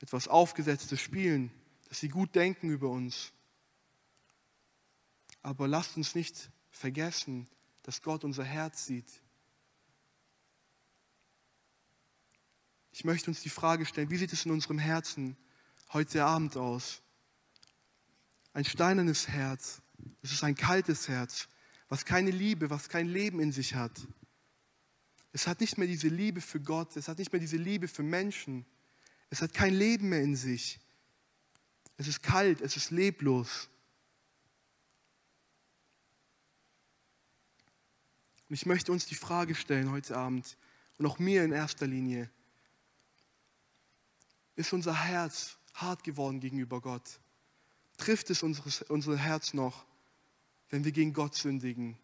etwas 0.00 0.28
Aufgesetztes 0.28 1.00
spielen, 1.00 1.50
dass 1.88 2.00
sie 2.00 2.08
gut 2.08 2.34
denken 2.34 2.70
über 2.70 2.90
uns. 2.90 3.32
Aber 5.42 5.66
lasst 5.66 5.96
uns 5.96 6.14
nicht 6.14 6.50
vergessen, 6.74 7.48
dass 7.82 8.02
Gott 8.02 8.24
unser 8.24 8.44
Herz 8.44 8.86
sieht. 8.86 9.20
Ich 12.92 13.04
möchte 13.04 13.30
uns 13.30 13.40
die 13.40 13.48
Frage 13.48 13.86
stellen, 13.86 14.10
wie 14.10 14.16
sieht 14.16 14.32
es 14.32 14.44
in 14.44 14.52
unserem 14.52 14.78
Herzen 14.78 15.36
heute 15.92 16.24
Abend 16.24 16.56
aus? 16.56 17.02
Ein 18.52 18.64
steinernes 18.64 19.28
Herz, 19.28 19.82
es 20.22 20.32
ist 20.32 20.44
ein 20.44 20.54
kaltes 20.54 21.08
Herz, 21.08 21.48
was 21.88 22.04
keine 22.04 22.30
Liebe, 22.30 22.70
was 22.70 22.88
kein 22.88 23.08
Leben 23.08 23.40
in 23.40 23.52
sich 23.52 23.74
hat. 23.74 24.06
Es 25.32 25.46
hat 25.46 25.60
nicht 25.60 25.78
mehr 25.78 25.88
diese 25.88 26.08
Liebe 26.08 26.40
für 26.40 26.60
Gott, 26.60 26.96
es 26.96 27.08
hat 27.08 27.18
nicht 27.18 27.32
mehr 27.32 27.40
diese 27.40 27.56
Liebe 27.56 27.88
für 27.88 28.04
Menschen. 28.04 28.64
Es 29.30 29.42
hat 29.42 29.52
kein 29.52 29.74
Leben 29.74 30.10
mehr 30.10 30.22
in 30.22 30.36
sich. 30.36 30.78
Es 31.96 32.06
ist 32.06 32.22
kalt, 32.22 32.60
es 32.60 32.76
ist 32.76 32.90
leblos. 32.90 33.68
Und 38.48 38.54
ich 38.54 38.66
möchte 38.66 38.92
uns 38.92 39.06
die 39.06 39.14
Frage 39.14 39.54
stellen 39.54 39.90
heute 39.90 40.16
Abend 40.16 40.56
und 40.98 41.06
auch 41.06 41.18
mir 41.18 41.44
in 41.44 41.52
erster 41.52 41.86
Linie. 41.86 42.30
Ist 44.56 44.72
unser 44.72 45.04
Herz 45.04 45.56
hart 45.74 46.04
geworden 46.04 46.40
gegenüber 46.40 46.80
Gott? 46.80 47.20
Trifft 47.96 48.30
es 48.30 48.42
unser 48.42 49.16
Herz 49.16 49.54
noch, 49.54 49.84
wenn 50.70 50.84
wir 50.84 50.92
gegen 50.92 51.12
Gott 51.12 51.34
sündigen? 51.34 51.96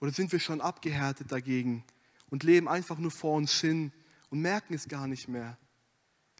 Oder 0.00 0.12
sind 0.12 0.32
wir 0.32 0.40
schon 0.40 0.60
abgehärtet 0.60 1.32
dagegen 1.32 1.84
und 2.28 2.42
leben 2.42 2.68
einfach 2.68 2.98
nur 2.98 3.10
vor 3.10 3.36
uns 3.36 3.60
hin 3.60 3.92
und 4.30 4.40
merken 4.40 4.74
es 4.74 4.88
gar 4.88 5.06
nicht 5.06 5.28
mehr? 5.28 5.56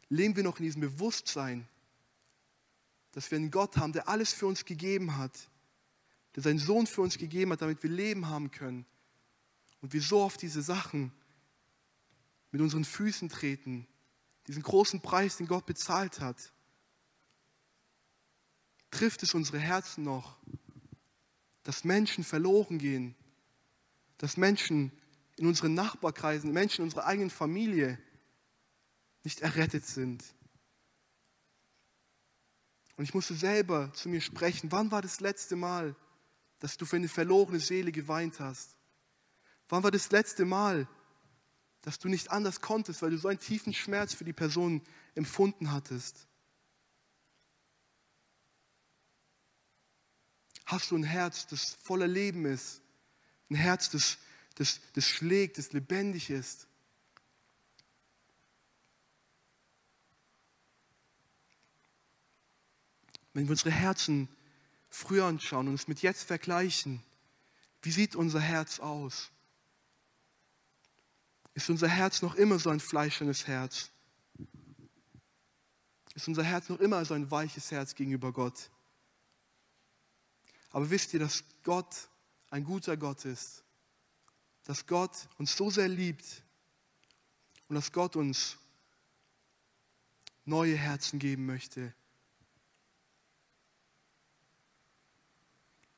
Leben 0.09 0.35
wir 0.35 0.43
noch 0.43 0.59
in 0.59 0.65
diesem 0.65 0.81
Bewusstsein, 0.81 1.67
dass 3.11 3.31
wir 3.31 3.37
einen 3.37 3.49
Gott 3.49 3.77
haben, 3.77 3.93
der 3.93 4.07
alles 4.07 4.33
für 4.33 4.45
uns 4.45 4.65
gegeben 4.65 5.17
hat, 5.17 5.49
der 6.35 6.43
seinen 6.43 6.59
Sohn 6.59 6.85
für 6.85 7.01
uns 7.01 7.17
gegeben 7.17 7.51
hat, 7.51 7.61
damit 7.61 7.81
wir 7.81 7.89
Leben 7.89 8.27
haben 8.27 8.51
können. 8.51 8.85
Und 9.81 9.93
wir 9.93 10.01
so 10.01 10.19
oft 10.21 10.41
diese 10.41 10.61
Sachen 10.61 11.13
mit 12.51 12.61
unseren 12.61 12.83
Füßen 12.83 13.29
treten, 13.29 13.87
diesen 14.47 14.61
großen 14.61 15.01
Preis, 15.01 15.37
den 15.37 15.47
Gott 15.47 15.65
bezahlt 15.65 16.19
hat. 16.19 16.51
Trifft 18.91 19.23
es 19.23 19.33
unsere 19.33 19.59
Herzen 19.59 20.03
noch, 20.03 20.37
dass 21.63 21.83
Menschen 21.83 22.23
verloren 22.23 22.77
gehen, 22.77 23.15
dass 24.17 24.37
Menschen 24.37 24.91
in 25.37 25.47
unseren 25.47 25.73
Nachbarkreisen, 25.73 26.51
Menschen 26.51 26.81
in 26.81 26.85
unserer 26.85 27.05
eigenen 27.05 27.29
Familie 27.29 27.99
nicht 29.23 29.41
errettet 29.41 29.85
sind. 29.85 30.23
Und 32.97 33.03
ich 33.03 33.13
musste 33.13 33.33
selber 33.33 33.91
zu 33.93 34.07
mir 34.09 34.21
sprechen, 34.21 34.71
wann 34.71 34.91
war 34.91 35.01
das 35.01 35.19
letzte 35.19 35.55
Mal, 35.55 35.95
dass 36.65 36.77
du 36.77 36.85
für 36.87 36.95
eine 36.95 37.07
verlorene 37.07 37.59
Seele 37.59 37.91
geweint 37.91 38.39
hast? 38.39 38.75
Wann 39.69 39.83
war 39.83 39.91
das 39.91 40.09
letzte 40.09 40.45
Mal, 40.45 40.87
dass 41.83 41.99
du 41.99 42.09
nicht 42.09 42.31
anders 42.31 42.59
konntest, 42.59 43.03
weil 43.03 43.11
du 43.11 43.19
so 43.19 43.27
einen 43.27 43.37
tiefen 43.37 43.71
Schmerz 43.71 44.15
für 44.15 44.23
die 44.23 44.33
Person 44.33 44.81
empfunden 45.13 45.71
hattest? 45.71 46.25
Hast 50.65 50.89
du 50.89 50.97
ein 50.97 51.03
Herz, 51.03 51.45
das 51.45 51.75
voller 51.83 52.07
Leben 52.07 52.45
ist? 52.47 52.81
Ein 53.51 53.57
Herz, 53.57 53.91
das, 53.91 54.17
das, 54.55 54.79
das 54.93 55.07
schlägt, 55.07 55.59
das 55.59 55.71
lebendig 55.71 56.31
ist? 56.31 56.65
Wenn 63.33 63.43
wir 63.43 63.51
unsere 63.51 63.69
Herzen 63.69 64.29
früher 64.95 65.25
anschauen 65.25 65.67
und 65.67 65.75
es 65.75 65.87
mit 65.87 66.01
jetzt 66.01 66.23
vergleichen, 66.23 67.03
wie 67.81 67.91
sieht 67.91 68.15
unser 68.15 68.39
Herz 68.39 68.79
aus? 68.79 69.29
Ist 71.53 71.69
unser 71.69 71.87
Herz 71.87 72.21
noch 72.21 72.35
immer 72.35 72.59
so 72.59 72.69
ein 72.69 72.79
fleischernes 72.79 73.45
Herz? 73.45 73.91
Ist 76.13 76.27
unser 76.27 76.43
Herz 76.43 76.69
noch 76.69 76.79
immer 76.79 77.03
so 77.03 77.13
ein 77.13 77.29
weiches 77.29 77.71
Herz 77.71 77.93
gegenüber 77.93 78.31
Gott? 78.31 78.71
Aber 80.71 80.89
wisst 80.89 81.13
ihr, 81.13 81.19
dass 81.19 81.43
Gott 81.63 82.09
ein 82.49 82.63
guter 82.63 82.95
Gott 82.95 83.25
ist? 83.25 83.63
Dass 84.63 84.87
Gott 84.87 85.27
uns 85.37 85.55
so 85.55 85.69
sehr 85.69 85.89
liebt 85.89 86.43
und 87.67 87.75
dass 87.75 87.91
Gott 87.91 88.15
uns 88.15 88.57
neue 90.45 90.75
Herzen 90.75 91.19
geben 91.19 91.45
möchte. 91.45 91.93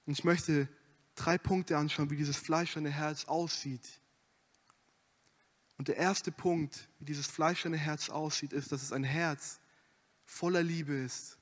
Und 0.08 0.14
ich 0.14 0.24
möchte 0.24 0.68
drei 1.16 1.38
Punkte 1.38 1.78
anschauen, 1.78 2.10
wie 2.10 2.16
dieses 2.16 2.38
fleischerne 2.38 2.90
Herz 2.90 3.26
aussieht. 3.26 3.86
Und 5.78 5.90
der 5.90 5.98
erste 5.98 6.32
Punkt, 6.32 6.88
wie 7.00 7.06
dieses 7.06 7.28
fleischerne 7.28 7.78
Herz 7.78 8.10
aussieht, 8.10 8.54
ist, 8.54 8.72
dass 8.72 8.82
es 8.82 8.94
ein 8.94 9.04
Herz 9.04 9.60
voller 10.26 10.64
Liebe 10.64 10.94
ist. 10.94 11.38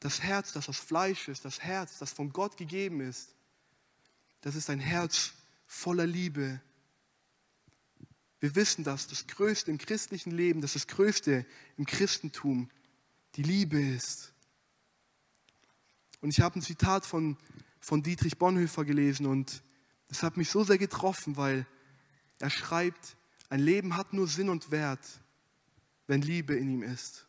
Das 0.00 0.22
Herz, 0.22 0.52
das 0.52 0.68
aus 0.68 0.78
Fleisch 0.78 1.28
ist, 1.28 1.44
das 1.44 1.60
Herz, 1.60 1.98
das 1.98 2.12
von 2.12 2.32
Gott 2.32 2.56
gegeben 2.56 3.00
ist, 3.00 3.34
das 4.42 4.54
ist 4.54 4.68
ein 4.68 4.78
Herz 4.78 5.32
voller 5.66 6.06
Liebe. 6.06 6.60
Wir 8.40 8.54
wissen, 8.54 8.84
dass 8.84 9.06
das 9.06 9.26
Größte 9.26 9.70
im 9.70 9.78
christlichen 9.78 10.30
Leben, 10.30 10.60
dass 10.60 10.74
das 10.74 10.86
Größte 10.86 11.46
im 11.78 11.86
Christentum 11.86 12.70
die 13.36 13.42
Liebe 13.42 13.80
ist. 13.80 14.33
Und 16.24 16.30
ich 16.30 16.40
habe 16.40 16.58
ein 16.58 16.62
Zitat 16.62 17.04
von, 17.04 17.36
von 17.80 18.02
Dietrich 18.02 18.38
Bonhoeffer 18.38 18.86
gelesen 18.86 19.26
und 19.26 19.62
das 20.08 20.22
hat 20.22 20.38
mich 20.38 20.48
so 20.48 20.64
sehr 20.64 20.78
getroffen, 20.78 21.36
weil 21.36 21.66
er 22.38 22.48
schreibt, 22.48 23.18
ein 23.50 23.60
Leben 23.60 23.94
hat 23.94 24.14
nur 24.14 24.26
Sinn 24.26 24.48
und 24.48 24.70
Wert, 24.70 25.06
wenn 26.06 26.22
Liebe 26.22 26.54
in 26.54 26.70
ihm 26.70 26.82
ist. 26.82 27.26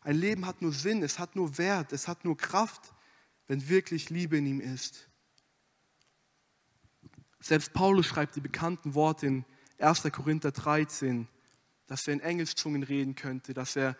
Ein 0.00 0.16
Leben 0.16 0.46
hat 0.46 0.62
nur 0.62 0.72
Sinn, 0.72 1.02
es 1.02 1.18
hat 1.18 1.36
nur 1.36 1.58
Wert, 1.58 1.92
es 1.92 2.08
hat 2.08 2.24
nur 2.24 2.34
Kraft, 2.34 2.94
wenn 3.46 3.68
wirklich 3.68 4.08
Liebe 4.08 4.38
in 4.38 4.46
ihm 4.46 4.60
ist. 4.62 5.10
Selbst 7.40 7.74
Paulus 7.74 8.06
schreibt 8.06 8.36
die 8.36 8.40
bekannten 8.40 8.94
Worte 8.94 9.26
in 9.26 9.44
1. 9.76 10.04
Korinther 10.12 10.50
13, 10.50 11.28
dass 11.88 12.08
er 12.08 12.14
in 12.14 12.20
Engelszungen 12.20 12.84
reden 12.84 13.14
könnte, 13.14 13.52
dass 13.52 13.76
er, 13.76 13.98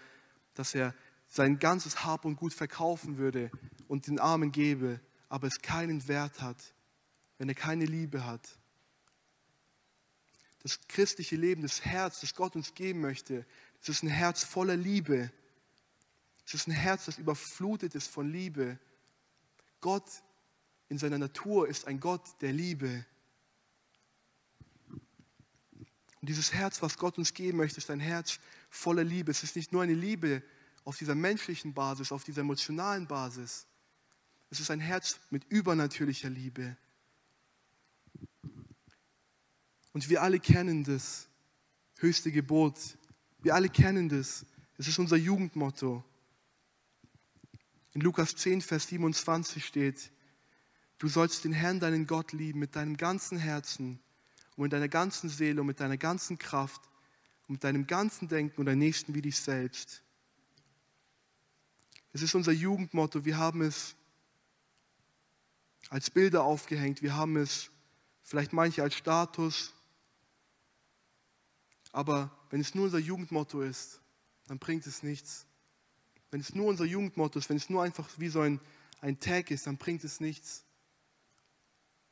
dass 0.54 0.74
er 0.74 0.94
sein 1.34 1.58
ganzes 1.58 2.04
Hab 2.04 2.24
und 2.24 2.36
Gut 2.36 2.54
verkaufen 2.54 3.18
würde 3.18 3.50
und 3.88 4.06
den 4.06 4.20
Armen 4.20 4.52
gebe, 4.52 5.00
aber 5.28 5.48
es 5.48 5.60
keinen 5.60 6.06
Wert 6.06 6.40
hat, 6.40 6.72
wenn 7.38 7.48
er 7.48 7.56
keine 7.56 7.86
Liebe 7.86 8.24
hat. 8.24 8.48
Das 10.62 10.78
christliche 10.86 11.34
Leben, 11.34 11.62
das 11.62 11.84
Herz, 11.84 12.20
das 12.20 12.36
Gott 12.36 12.54
uns 12.54 12.74
geben 12.74 13.00
möchte, 13.00 13.44
das 13.80 13.88
ist 13.88 14.04
ein 14.04 14.10
Herz 14.10 14.44
voller 14.44 14.76
Liebe. 14.76 15.32
Es 16.46 16.54
ist 16.54 16.68
ein 16.68 16.72
Herz, 16.72 17.06
das 17.06 17.18
überflutet 17.18 17.96
ist 17.96 18.06
von 18.06 18.30
Liebe. 18.30 18.78
Gott 19.80 20.08
in 20.88 20.98
seiner 20.98 21.18
Natur 21.18 21.66
ist 21.66 21.88
ein 21.88 21.98
Gott 21.98 22.40
der 22.42 22.52
Liebe. 22.52 23.04
Und 26.20 26.28
dieses 26.28 26.52
Herz, 26.52 26.80
was 26.80 26.96
Gott 26.96 27.18
uns 27.18 27.34
geben 27.34 27.58
möchte, 27.58 27.78
ist 27.78 27.90
ein 27.90 27.98
Herz 27.98 28.38
voller 28.70 29.02
Liebe. 29.02 29.32
Es 29.32 29.42
ist 29.42 29.56
nicht 29.56 29.72
nur 29.72 29.82
eine 29.82 29.94
Liebe 29.94 30.44
auf 30.84 30.98
dieser 30.98 31.14
menschlichen 31.14 31.74
Basis, 31.74 32.12
auf 32.12 32.24
dieser 32.24 32.42
emotionalen 32.42 33.06
Basis. 33.06 33.66
Es 34.50 34.60
ist 34.60 34.70
ein 34.70 34.80
Herz 34.80 35.18
mit 35.30 35.44
übernatürlicher 35.44 36.30
Liebe. 36.30 36.76
Und 39.92 40.08
wir 40.08 40.22
alle 40.22 40.40
kennen 40.40 40.84
das 40.84 41.28
höchste 41.98 42.30
Gebot. 42.30 42.78
Wir 43.42 43.54
alle 43.54 43.68
kennen 43.68 44.08
das. 44.08 44.44
Es 44.76 44.88
ist 44.88 44.98
unser 44.98 45.16
Jugendmotto. 45.16 46.04
In 47.92 48.00
Lukas 48.00 48.34
10, 48.36 48.60
Vers 48.60 48.88
27 48.88 49.64
steht, 49.64 50.10
du 50.98 51.08
sollst 51.08 51.44
den 51.44 51.52
Herrn, 51.52 51.80
deinen 51.80 52.06
Gott 52.06 52.32
lieben 52.32 52.58
mit 52.58 52.74
deinem 52.74 52.96
ganzen 52.96 53.38
Herzen 53.38 54.00
und 54.56 54.64
mit 54.64 54.72
deiner 54.72 54.88
ganzen 54.88 55.28
Seele 55.28 55.60
und 55.60 55.68
mit 55.68 55.80
deiner 55.80 55.96
ganzen 55.96 56.38
Kraft 56.38 56.82
und 57.46 57.54
mit 57.54 57.64
deinem 57.64 57.86
ganzen 57.86 58.28
Denken 58.28 58.60
und 58.60 58.66
deinen 58.66 58.80
Nächsten 58.80 59.14
wie 59.14 59.22
dich 59.22 59.38
selbst. 59.38 60.03
Es 62.14 62.22
ist 62.22 62.36
unser 62.36 62.52
Jugendmotto. 62.52 63.24
Wir 63.24 63.38
haben 63.38 63.60
es 63.60 63.96
als 65.90 66.10
Bilder 66.10 66.44
aufgehängt. 66.44 67.02
Wir 67.02 67.16
haben 67.16 67.36
es 67.36 67.70
vielleicht 68.22 68.52
manche 68.52 68.84
als 68.84 68.94
Status. 68.94 69.72
Aber 71.90 72.30
wenn 72.50 72.60
es 72.60 72.72
nur 72.76 72.84
unser 72.84 73.00
Jugendmotto 73.00 73.62
ist, 73.62 74.00
dann 74.46 74.60
bringt 74.60 74.86
es 74.86 75.02
nichts. 75.02 75.44
Wenn 76.30 76.40
es 76.40 76.54
nur 76.54 76.66
unser 76.66 76.84
Jugendmotto 76.84 77.36
ist, 77.40 77.48
wenn 77.48 77.56
es 77.56 77.68
nur 77.68 77.82
einfach 77.82 78.08
wie 78.16 78.28
so 78.28 78.40
ein, 78.40 78.60
ein 79.00 79.18
Tag 79.18 79.50
ist, 79.50 79.66
dann 79.66 79.76
bringt 79.76 80.04
es 80.04 80.20
nichts. 80.20 80.64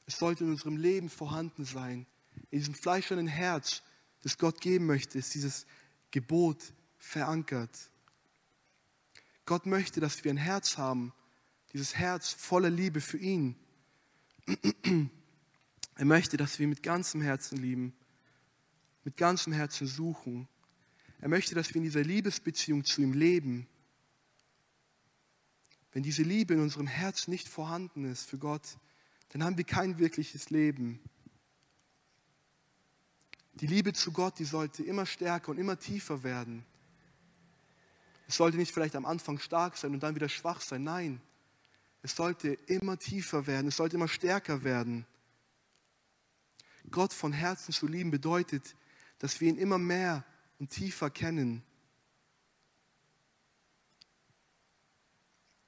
Es 0.07 0.19
sollte 0.19 0.43
in 0.43 0.51
unserem 0.51 0.79
Leben 0.79 1.11
vorhanden 1.11 1.65
sein. 1.65 2.07
In 2.51 2.59
diesem 2.59 2.75
fleischernen 2.75 3.29
Herz, 3.29 3.83
das 4.25 4.37
Gott 4.37 4.61
geben 4.61 4.87
möchte, 4.87 5.17
ist 5.17 5.33
dieses 5.35 5.65
Gebot 6.11 6.73
verankert. 6.99 7.92
Gott 9.45 9.67
möchte, 9.67 10.01
dass 10.01 10.23
wir 10.25 10.33
ein 10.33 10.37
Herz 10.37 10.79
haben, 10.79 11.13
dieses 11.73 11.97
Herz 11.97 12.31
voller 12.33 12.71
Liebe 12.71 13.01
für 13.01 13.19
ihn. 13.19 13.57
Er 15.95 16.05
möchte, 16.05 16.37
dass 16.37 16.59
wir 16.59 16.69
mit 16.69 16.83
ganzem 16.83 17.21
Herzen 17.21 17.59
lieben, 17.59 17.95
mit 19.05 19.17
ganzem 19.17 19.53
Herzen 19.53 19.87
suchen. 19.87 20.49
Er 21.21 21.29
möchte, 21.29 21.55
dass 21.55 21.71
wir 21.71 21.77
in 21.77 21.85
dieser 21.85 22.03
Liebesbeziehung 22.03 22.85
zu 22.85 23.03
ihm 23.03 23.13
leben. 23.13 23.69
Wenn 25.93 26.03
diese 26.03 26.23
Liebe 26.23 26.55
in 26.55 26.61
unserem 26.61 26.87
Herz 26.87 27.29
nicht 27.29 27.49
vorhanden 27.49 28.05
ist 28.05 28.29
für 28.29 28.39
Gott, 28.39 28.79
dann 29.31 29.45
haben 29.45 29.57
wir 29.57 29.65
kein 29.65 29.99
wirkliches 29.99 30.51
Leben. 30.51 31.01
Die 33.55 33.67
Liebe 33.67 33.93
zu 33.93 34.13
Gott, 34.13 34.39
die 34.39 34.45
sollte 34.45 34.83
immer 34.83 35.07
stärker 35.07 35.51
und 35.51 35.59
immer 35.59 35.79
tiefer 35.79 36.23
werden. 36.23 36.65
Es 38.33 38.39
sollte 38.39 38.57
nicht 38.57 38.73
vielleicht 38.73 38.97
am 38.97 39.05
Anfang 39.05 39.39
stark 39.39 39.77
sein 39.77 39.93
und 39.93 40.03
dann 40.03 40.15
wieder 40.15 40.31
schwach 40.31 40.63
sein. 40.63 40.85
Nein, 40.85 41.21
es 42.01 42.17
sollte 42.17 42.55
immer 42.67 42.99
tiefer 42.99 43.47
werden, 43.47 43.69
es 43.69 43.77
sollte 43.77 43.97
immer 43.97 44.09
stärker 44.09 44.65
werden. 44.65 45.05
Gott 46.91 47.13
von 47.13 47.35
Herzen 47.35 47.75
zu 47.75 47.87
lieben 47.87 48.11
bedeutet, 48.11 48.75
dass 49.19 49.43
wir 49.43 49.51
ihn 49.51 49.59
immer 49.59 49.77
mehr 49.77 50.25
und 50.59 50.71
tiefer 50.71 51.11
kennen. 51.11 51.63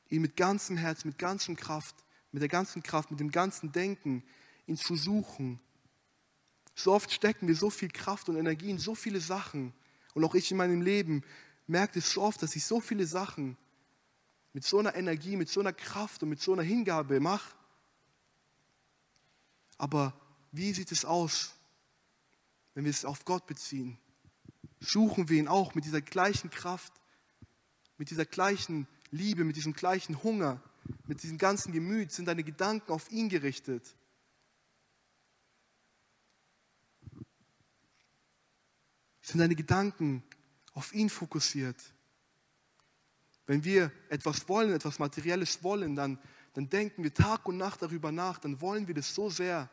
Ihn 0.09 0.23
mit 0.23 0.35
ganzem 0.35 0.79
Herz, 0.79 1.05
mit 1.05 1.19
ganzem 1.19 1.57
Kraft, 1.57 1.97
mit 2.33 2.41
der 2.41 2.49
ganzen 2.49 2.83
Kraft, 2.83 3.11
mit 3.11 3.21
dem 3.21 3.31
ganzen 3.31 3.73
Denken, 3.73 4.25
ihn 4.67 4.79
zu 4.79 4.97
suchen. 4.97 5.61
So 6.75 6.95
oft 6.95 7.13
stecken 7.13 7.47
wir 7.47 7.57
so 7.57 7.69
viel 7.69 7.91
Kraft 7.91 8.31
und 8.31 8.37
Energie 8.37 8.71
in 8.71 8.79
so 8.79 8.95
viele 8.95 9.21
Sachen. 9.21 9.75
Und 10.15 10.25
auch 10.25 10.35
ich 10.35 10.51
in 10.51 10.57
meinem 10.57 10.81
Leben 10.81 11.25
merke 11.67 11.99
es 11.99 12.13
so 12.13 12.23
oft, 12.23 12.43
dass 12.43 12.57
ich 12.57 12.65
so 12.65 12.81
viele 12.81 13.07
Sachen 13.07 13.57
mit 14.53 14.65
so 14.65 14.79
einer 14.79 14.95
Energie, 14.95 15.37
mit 15.37 15.49
so 15.49 15.61
einer 15.61 15.73
Kraft 15.73 16.23
und 16.23 16.29
mit 16.29 16.41
so 16.41 16.53
einer 16.53 16.63
Hingabe 16.63 17.21
mache. 17.21 17.55
Aber 19.79 20.19
wie 20.53 20.73
sieht 20.73 20.93
es 20.93 21.05
aus, 21.05 21.55
wenn 22.75 22.85
wir 22.85 22.91
es 22.91 23.05
auf 23.05 23.25
Gott 23.25 23.47
beziehen? 23.47 23.99
Suchen 24.81 25.29
wir 25.29 25.39
ihn 25.39 25.49
auch 25.49 25.75
mit 25.75 25.85
dieser 25.85 26.01
gleichen 26.01 26.51
Kraft, 26.51 26.93
mit 27.99 28.11
dieser 28.11 28.27
gleichen 28.27 28.87
Liebe, 29.11 29.45
mit 29.45 29.57
diesem 29.57 29.73
gleichen 29.73 30.23
Hunger, 30.23 30.63
mit 31.07 31.23
diesem 31.23 31.39
ganzen 31.39 31.73
Gemüt? 31.73 32.13
Sind 32.13 32.27
deine 32.27 32.45
Gedanken 32.45 32.93
auf 32.93 33.11
ihn 33.11 33.29
gerichtet? 33.29 33.97
Sind 39.23 39.41
deine 39.41 39.57
Gedanken 39.57 40.23
auf 40.75 40.93
ihn 40.93 41.09
fokussiert? 41.09 41.77
Wenn 43.47 43.65
wir 43.65 43.93
etwas 44.09 44.49
wollen, 44.49 44.73
etwas 44.73 44.99
Materielles 44.99 45.63
wollen, 45.63 45.97
dann, 45.97 46.19
dann 46.55 46.69
denken 46.69 47.03
wir 47.03 47.13
Tag 47.13 47.47
und 47.47 47.57
Nacht 47.57 47.83
darüber 47.83 48.13
nach, 48.13 48.39
dann 48.39 48.61
wollen 48.61 48.87
wir 48.87 48.95
das 48.95 49.15
so 49.15 49.31
sehr. 49.31 49.71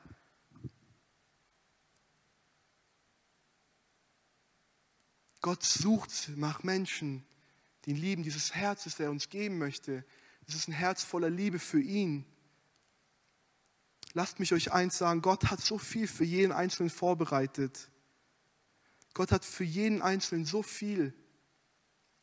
Gott 5.42 5.64
sucht 5.64 6.32
nach 6.36 6.64
Menschen, 6.64 7.26
die 7.86 7.92
ihn 7.92 7.98
lieben. 7.98 8.24
Dieses 8.24 8.54
Herz, 8.54 8.84
das 8.84 9.00
er 9.00 9.10
uns 9.10 9.30
geben 9.30 9.58
möchte, 9.58 10.06
es 10.48 10.56
ist 10.56 10.68
ein 10.68 10.74
Herz 10.74 11.04
voller 11.04 11.30
Liebe 11.30 11.60
für 11.60 11.82
ihn. 11.82 12.26
Lasst 14.14 14.40
mich 14.40 14.54
euch 14.54 14.72
eins 14.72 14.98
sagen, 14.98 15.22
Gott 15.22 15.50
hat 15.50 15.62
so 15.62 15.78
viel 15.78 16.08
für 16.08 16.26
jeden 16.26 16.52
Einzelnen 16.52 16.90
vorbereitet. 16.90 17.90
Gott 19.13 19.32
hat 19.32 19.43
für 19.43 19.63
jeden 19.63 20.02
Einzelnen 20.02 20.45
so 20.45 20.63
viel 20.63 21.13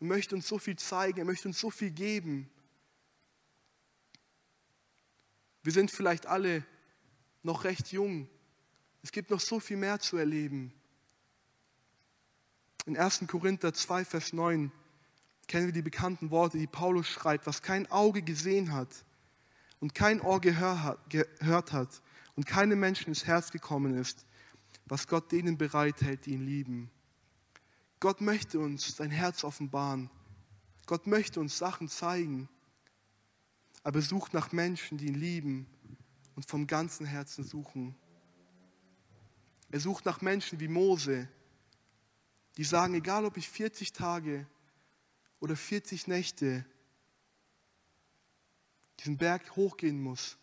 und 0.01 0.09
möchte 0.09 0.35
uns 0.35 0.49
so 0.49 0.59
viel 0.59 0.77
zeigen, 0.77 1.19
er 1.19 1.25
möchte 1.25 1.49
uns 1.49 1.59
so 1.59 1.71
viel 1.71 1.91
geben. 1.91 2.51
Wir 5.63 5.73
sind 5.73 5.91
vielleicht 5.91 6.27
alle 6.27 6.65
noch 7.43 7.65
recht 7.65 7.93
jung. 7.93 8.29
Es 9.03 9.13
gibt 9.13 9.31
noch 9.31 9.41
so 9.41 9.61
viel 9.61 9.77
mehr 9.77 10.01
zu 10.01 10.17
erleben. 10.17 10.73
In 12.87 12.97
1. 12.97 13.25
Korinther 13.27 13.75
2, 13.75 14.05
Vers 14.05 14.33
9 14.33 14.73
kennen 15.47 15.67
wir 15.67 15.73
die 15.73 15.83
bekannten 15.83 16.31
Worte, 16.31 16.59
die 16.59 16.67
Paulus 16.67 17.07
schreibt, 17.07 17.47
was 17.47 17.61
kein 17.63 17.91
Auge 17.91 18.23
gesehen 18.23 18.73
hat 18.73 19.05
und 19.81 19.95
kein 19.95 20.21
Ohr 20.21 20.41
gehört 20.41 21.73
hat 21.73 22.03
und 22.37 22.47
keinem 22.47 22.81
Menschen 22.81 23.09
ins 23.09 23.27
Herz 23.27 23.51
gekommen 23.51 23.95
ist, 23.95 24.25
was 24.89 25.07
Gott 25.07 25.31
denen 25.33 25.59
bereithält, 25.59 26.27
die 26.27 26.33
ihn 26.33 26.47
lieben. 26.47 26.91
Gott 28.01 28.21
möchte 28.21 28.59
uns 28.59 28.97
sein 28.97 29.11
Herz 29.11 29.45
offenbaren. 29.45 30.11
Gott 30.87 31.07
möchte 31.07 31.41
uns 31.41 31.59
Sachen 31.59 31.89
zeigen. 31.89 32.49
Aber 33.83 33.99
er 33.99 34.03
sucht 34.03 34.35
nach 34.35 34.53
Menschen, 34.53 34.99
die 34.99 35.07
ihn 35.07 35.15
lieben 35.15 35.67
und 36.35 36.49
vom 36.49 36.67
ganzen 36.67 37.07
Herzen 37.07 37.45
suchen. 37.45 37.95
Er 39.71 39.81
sucht 39.81 40.05
nach 40.07 40.21
Menschen 40.21 40.61
wie 40.61 40.69
Mose, 40.69 41.29
die 42.57 42.65
sagen, 42.65 42.95
egal 42.95 43.25
ob 43.25 43.37
ich 43.37 43.49
40 43.49 43.93
Tage 43.93 44.47
oder 45.41 45.57
40 45.57 46.07
Nächte 46.07 46.65
diesen 49.01 49.19
Berg 49.19 49.55
hochgehen 49.57 50.03
muss, 50.03 50.39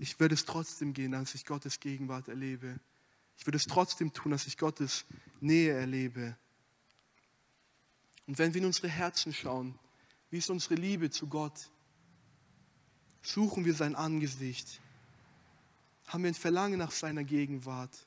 ich 0.00 0.18
werde 0.20 0.34
es 0.34 0.44
trotzdem 0.44 0.92
gehen, 0.92 1.14
als 1.14 1.34
ich 1.34 1.44
Gottes 1.44 1.80
Gegenwart 1.80 2.28
erlebe. 2.28 2.78
Ich 3.36 3.46
würde 3.46 3.56
es 3.56 3.66
trotzdem 3.66 4.12
tun, 4.12 4.32
dass 4.32 4.46
ich 4.46 4.56
Gottes 4.56 5.04
Nähe 5.40 5.72
erlebe. 5.72 6.36
Und 8.26 8.38
wenn 8.38 8.52
wir 8.52 8.60
in 8.60 8.66
unsere 8.66 8.88
Herzen 8.88 9.32
schauen, 9.32 9.78
wie 10.30 10.38
ist 10.38 10.50
unsere 10.50 10.74
Liebe 10.74 11.10
zu 11.10 11.28
Gott? 11.28 11.70
Suchen 13.22 13.64
wir 13.64 13.74
sein 13.74 13.94
Angesicht? 13.94 14.80
Haben 16.06 16.24
wir 16.24 16.30
ein 16.30 16.34
Verlangen 16.34 16.78
nach 16.78 16.90
seiner 16.90 17.24
Gegenwart? 17.24 18.06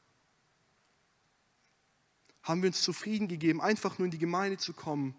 Haben 2.43 2.61
wir 2.61 2.67
uns 2.67 2.81
zufrieden 2.81 3.27
gegeben, 3.27 3.61
einfach 3.61 3.97
nur 3.97 4.05
in 4.05 4.11
die 4.11 4.17
Gemeinde 4.17 4.57
zu 4.57 4.73
kommen? 4.73 5.15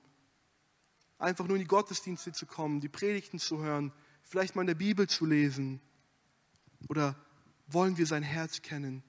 Einfach 1.19 1.47
nur 1.47 1.57
in 1.57 1.63
die 1.63 1.69
Gottesdienste 1.69 2.33
zu 2.33 2.47
kommen, 2.47 2.81
die 2.81 2.89
Predigten 2.89 3.39
zu 3.39 3.59
hören, 3.59 3.93
vielleicht 4.23 4.57
mal 4.57 4.63
in 4.63 4.69
der 4.69 4.75
Bibel 4.75 5.09
zu 5.09 5.25
lesen? 5.25 5.81
Oder 6.89 7.17
wollen 7.67 7.97
wir 7.97 8.07
sein 8.07 8.23
Herz 8.23 8.63
kennen? 8.63 9.03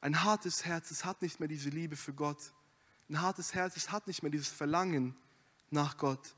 Ein 0.00 0.24
hartes 0.24 0.64
Herz, 0.64 0.90
es 0.90 1.04
hat 1.04 1.22
nicht 1.22 1.38
mehr 1.38 1.48
diese 1.48 1.70
Liebe 1.70 1.96
für 1.96 2.12
Gott. 2.12 2.52
Ein 3.08 3.20
hartes 3.20 3.54
Herz, 3.54 3.76
es 3.76 3.92
hat 3.92 4.06
nicht 4.06 4.22
mehr 4.22 4.30
dieses 4.32 4.48
Verlangen 4.48 5.16
nach 5.70 5.96
Gott. 5.96 6.34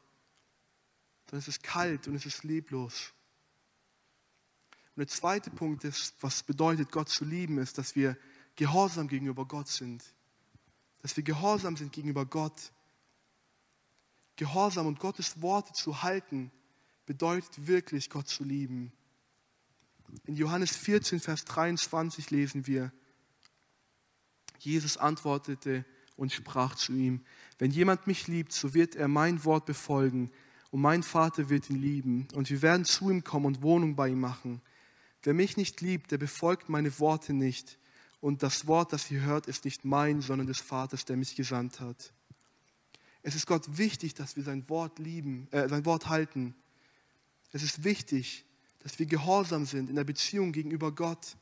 Sondern 1.26 1.40
es 1.40 1.48
ist 1.48 1.62
kalt 1.62 2.06
und 2.06 2.14
es 2.14 2.26
ist 2.26 2.44
leblos. 2.44 3.12
Und 4.94 5.00
der 5.00 5.08
zweite 5.08 5.50
Punkt 5.50 5.82
ist, 5.84 6.14
was 6.20 6.42
bedeutet, 6.42 6.92
Gott 6.92 7.08
zu 7.08 7.24
lieben, 7.24 7.58
ist, 7.58 7.78
dass 7.78 7.96
wir 7.96 8.16
gehorsam 8.54 9.08
gegenüber 9.08 9.44
Gott 9.46 9.68
sind. 9.68 10.04
Dass 11.00 11.16
wir 11.16 11.24
gehorsam 11.24 11.76
sind 11.76 11.92
gegenüber 11.92 12.26
Gott. 12.26 12.72
Gehorsam 14.36 14.86
und 14.86 15.00
Gottes 15.00 15.40
Worte 15.42 15.72
zu 15.72 16.02
halten, 16.02 16.52
bedeutet 17.06 17.66
wirklich, 17.66 18.10
Gott 18.10 18.28
zu 18.28 18.44
lieben. 18.44 18.92
In 20.26 20.36
Johannes 20.36 20.74
14, 20.76 21.20
Vers 21.20 21.44
23 21.44 22.30
lesen 22.30 22.66
wir, 22.66 22.92
Jesus 24.58 24.96
antwortete 24.96 25.84
und 26.16 26.32
sprach 26.32 26.76
zu 26.76 26.92
ihm, 26.92 27.24
wenn 27.58 27.70
jemand 27.70 28.06
mich 28.06 28.26
liebt, 28.26 28.52
so 28.52 28.72
wird 28.72 28.96
er 28.96 29.08
mein 29.08 29.44
Wort 29.44 29.66
befolgen 29.66 30.30
und 30.70 30.80
mein 30.80 31.02
Vater 31.02 31.50
wird 31.50 31.68
ihn 31.68 31.76
lieben 31.76 32.28
und 32.34 32.48
wir 32.48 32.62
werden 32.62 32.86
zu 32.86 33.10
ihm 33.10 33.22
kommen 33.22 33.46
und 33.46 33.62
Wohnung 33.62 33.96
bei 33.96 34.08
ihm 34.08 34.20
machen. 34.20 34.62
Wer 35.22 35.34
mich 35.34 35.56
nicht 35.58 35.82
liebt, 35.82 36.10
der 36.10 36.18
befolgt 36.18 36.70
meine 36.70 36.98
Worte 36.98 37.34
nicht 37.34 37.78
und 38.20 38.42
das 38.42 38.66
Wort, 38.66 38.94
das 38.94 39.10
ihr 39.10 39.20
hört, 39.20 39.46
ist 39.46 39.66
nicht 39.66 39.84
mein, 39.84 40.22
sondern 40.22 40.46
des 40.46 40.60
Vaters, 40.60 41.04
der 41.04 41.18
mich 41.18 41.36
gesandt 41.36 41.80
hat. 41.80 42.14
Es 43.22 43.34
ist 43.34 43.46
Gott 43.46 43.76
wichtig, 43.76 44.14
dass 44.14 44.36
wir 44.36 44.42
sein 44.42 44.68
Wort 44.70 44.98
lieben, 44.98 45.48
äh, 45.50 45.68
sein 45.68 45.84
Wort 45.84 46.08
halten. 46.08 46.54
Es 47.52 47.62
ist 47.62 47.84
wichtig, 47.84 48.44
dass 48.84 48.98
wir 48.98 49.06
gehorsam 49.06 49.64
sind 49.64 49.88
in 49.88 49.96
der 49.96 50.04
Beziehung 50.04 50.52
gegenüber 50.52 50.92
Gott. 50.92 51.38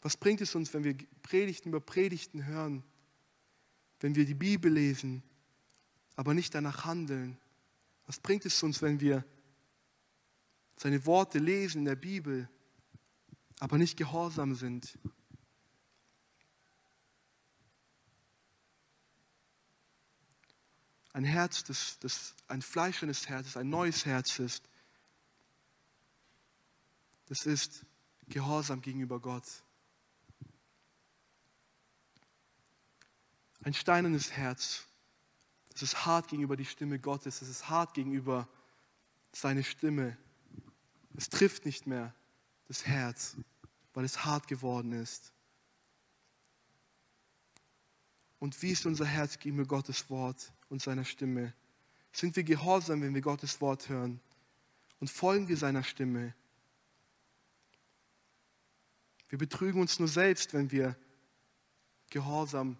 Was 0.00 0.16
bringt 0.16 0.40
es 0.40 0.54
uns, 0.54 0.72
wenn 0.72 0.82
wir 0.82 0.96
Predigten 1.20 1.68
über 1.68 1.80
Predigten 1.80 2.46
hören, 2.46 2.82
wenn 4.00 4.14
wir 4.14 4.24
die 4.24 4.34
Bibel 4.34 4.72
lesen, 4.72 5.22
aber 6.16 6.32
nicht 6.32 6.54
danach 6.54 6.86
handeln? 6.86 7.36
Was 8.06 8.18
bringt 8.18 8.46
es 8.46 8.62
uns, 8.62 8.80
wenn 8.80 8.98
wir 8.98 9.26
seine 10.78 11.04
Worte 11.04 11.38
lesen 11.38 11.80
in 11.80 11.84
der 11.84 11.96
Bibel, 11.96 12.48
aber 13.58 13.76
nicht 13.76 13.98
gehorsam 13.98 14.54
sind? 14.54 14.98
Ein 21.12 21.24
Herz, 21.24 21.62
das, 21.64 21.98
das 21.98 22.34
ein 22.48 22.62
fleischendes 22.62 23.28
Herz 23.28 23.48
ist, 23.48 23.56
ein 23.58 23.68
neues 23.68 24.06
Herz 24.06 24.38
ist, 24.38 24.69
das 27.30 27.46
ist 27.46 27.86
Gehorsam 28.28 28.82
gegenüber 28.82 29.20
Gott. 29.20 29.44
Ein 33.62 33.72
steinernes 33.72 34.32
Herz, 34.32 34.84
das 35.70 35.82
ist 35.82 36.06
hart 36.06 36.26
gegenüber 36.26 36.56
die 36.56 36.64
Stimme 36.64 36.98
Gottes, 36.98 37.38
das 37.38 37.48
ist 37.48 37.68
hart 37.68 37.94
gegenüber 37.94 38.48
seine 39.32 39.62
Stimme. 39.62 40.16
Es 41.16 41.28
trifft 41.28 41.66
nicht 41.66 41.86
mehr 41.86 42.12
das 42.66 42.84
Herz, 42.84 43.36
weil 43.94 44.04
es 44.04 44.24
hart 44.24 44.48
geworden 44.48 44.92
ist. 44.92 45.32
Und 48.40 48.60
wie 48.60 48.72
ist 48.72 48.86
unser 48.86 49.04
Herz 49.04 49.38
gegenüber 49.38 49.68
Gottes 49.68 50.10
Wort 50.10 50.52
und 50.68 50.82
seiner 50.82 51.04
Stimme? 51.04 51.54
Sind 52.10 52.34
wir 52.34 52.42
gehorsam, 52.42 53.02
wenn 53.02 53.14
wir 53.14 53.22
Gottes 53.22 53.60
Wort 53.60 53.88
hören? 53.88 54.20
Und 54.98 55.10
folgen 55.10 55.46
wir 55.46 55.56
seiner 55.56 55.84
Stimme? 55.84 56.34
Wir 59.30 59.38
betrügen 59.38 59.80
uns 59.80 59.98
nur 59.98 60.08
selbst, 60.08 60.52
wenn 60.52 60.70
wir 60.72 60.96
gehorsam 62.10 62.76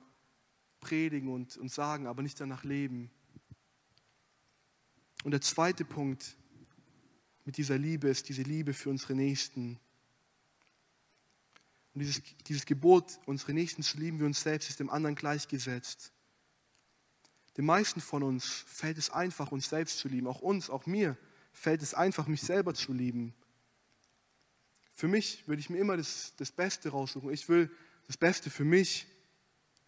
predigen 0.80 1.32
und, 1.32 1.56
und 1.56 1.70
sagen, 1.70 2.06
aber 2.06 2.22
nicht 2.22 2.40
danach 2.40 2.64
leben. 2.64 3.10
Und 5.22 5.30
der 5.30 5.40
zweite 5.40 5.84
Punkt 5.84 6.36
mit 7.44 7.56
dieser 7.56 7.78
Liebe 7.78 8.08
ist 8.08 8.28
diese 8.28 8.42
Liebe 8.42 8.74
für 8.74 8.90
unsere 8.90 9.14
Nächsten. 9.14 9.78
Und 11.94 12.00
dieses, 12.00 12.20
dieses 12.46 12.66
Gebot, 12.66 13.20
unsere 13.26 13.52
Nächsten 13.52 13.82
zu 13.82 13.98
lieben 13.98 14.18
wie 14.18 14.24
uns 14.24 14.42
selbst, 14.42 14.70
ist 14.70 14.80
dem 14.80 14.90
anderen 14.90 15.14
gleichgesetzt. 15.14 16.12
Den 17.56 17.64
meisten 17.64 18.00
von 18.00 18.24
uns 18.24 18.64
fällt 18.66 18.98
es 18.98 19.10
einfach, 19.10 19.52
uns 19.52 19.68
selbst 19.68 19.98
zu 19.98 20.08
lieben. 20.08 20.26
Auch 20.26 20.40
uns, 20.40 20.68
auch 20.68 20.86
mir 20.86 21.16
fällt 21.52 21.82
es 21.82 21.94
einfach, 21.94 22.26
mich 22.26 22.42
selber 22.42 22.74
zu 22.74 22.92
lieben. 22.92 23.34
Für 25.00 25.08
mich 25.08 25.48
würde 25.48 25.60
ich 25.60 25.70
mir 25.70 25.78
immer 25.78 25.96
das, 25.96 26.34
das 26.36 26.52
Beste 26.52 26.90
raussuchen. 26.90 27.32
Ich 27.32 27.48
will 27.48 27.70
das 28.06 28.18
Beste 28.18 28.50
für 28.50 28.66
mich, 28.66 29.06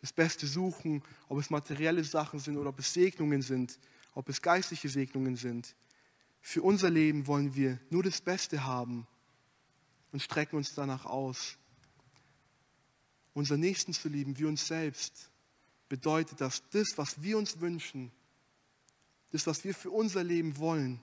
das 0.01 0.11
Beste 0.11 0.47
suchen, 0.47 1.03
ob 1.29 1.39
es 1.39 1.51
materielle 1.51 2.03
Sachen 2.03 2.41
sind 2.41 2.57
oder 2.57 2.71
ob 2.71 2.79
es 2.79 2.95
Segnungen 2.95 3.43
sind, 3.43 3.79
ob 4.15 4.31
es 4.31 4.41
geistliche 4.41 4.89
Segnungen 4.89 5.37
sind. 5.37 5.77
Für 6.41 6.63
unser 6.63 6.89
Leben 6.89 7.27
wollen 7.27 7.55
wir 7.55 7.79
nur 7.91 8.03
das 8.03 8.23
Beste 8.23 8.65
haben 8.65 9.07
und 10.13 10.23
strecken 10.23 10.57
uns 10.57 10.75
danach 10.75 11.05
aus. 11.05 11.59
Unser 13.35 13.59
Nächsten 13.59 13.93
zu 13.93 14.09
lieben 14.09 14.39
wie 14.39 14.47
uns 14.47 14.67
selbst 14.67 15.29
bedeutet, 15.91 16.41
dass 16.41 16.63
das, 16.71 16.97
was 16.97 17.21
wir 17.21 17.37
uns 17.37 17.61
wünschen, 17.61 18.11
das, 19.31 19.47
was 19.47 19.63
wir 19.63 19.75
für 19.75 19.91
unser 19.91 20.25
Leben 20.25 20.57
wollen, 20.57 21.03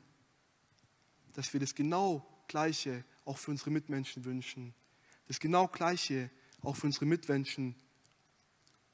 dass 1.33 1.53
wir 1.53 1.59
das 1.59 1.75
genau 1.75 2.25
gleiche 2.47 3.05
auch 3.29 3.37
für 3.37 3.51
unsere 3.51 3.69
Mitmenschen 3.69 4.25
wünschen. 4.25 4.73
Das 5.27 5.39
genau 5.39 5.67
Gleiche 5.67 6.31
auch 6.63 6.75
für 6.75 6.87
unsere 6.87 7.05
Mitmenschen 7.05 7.75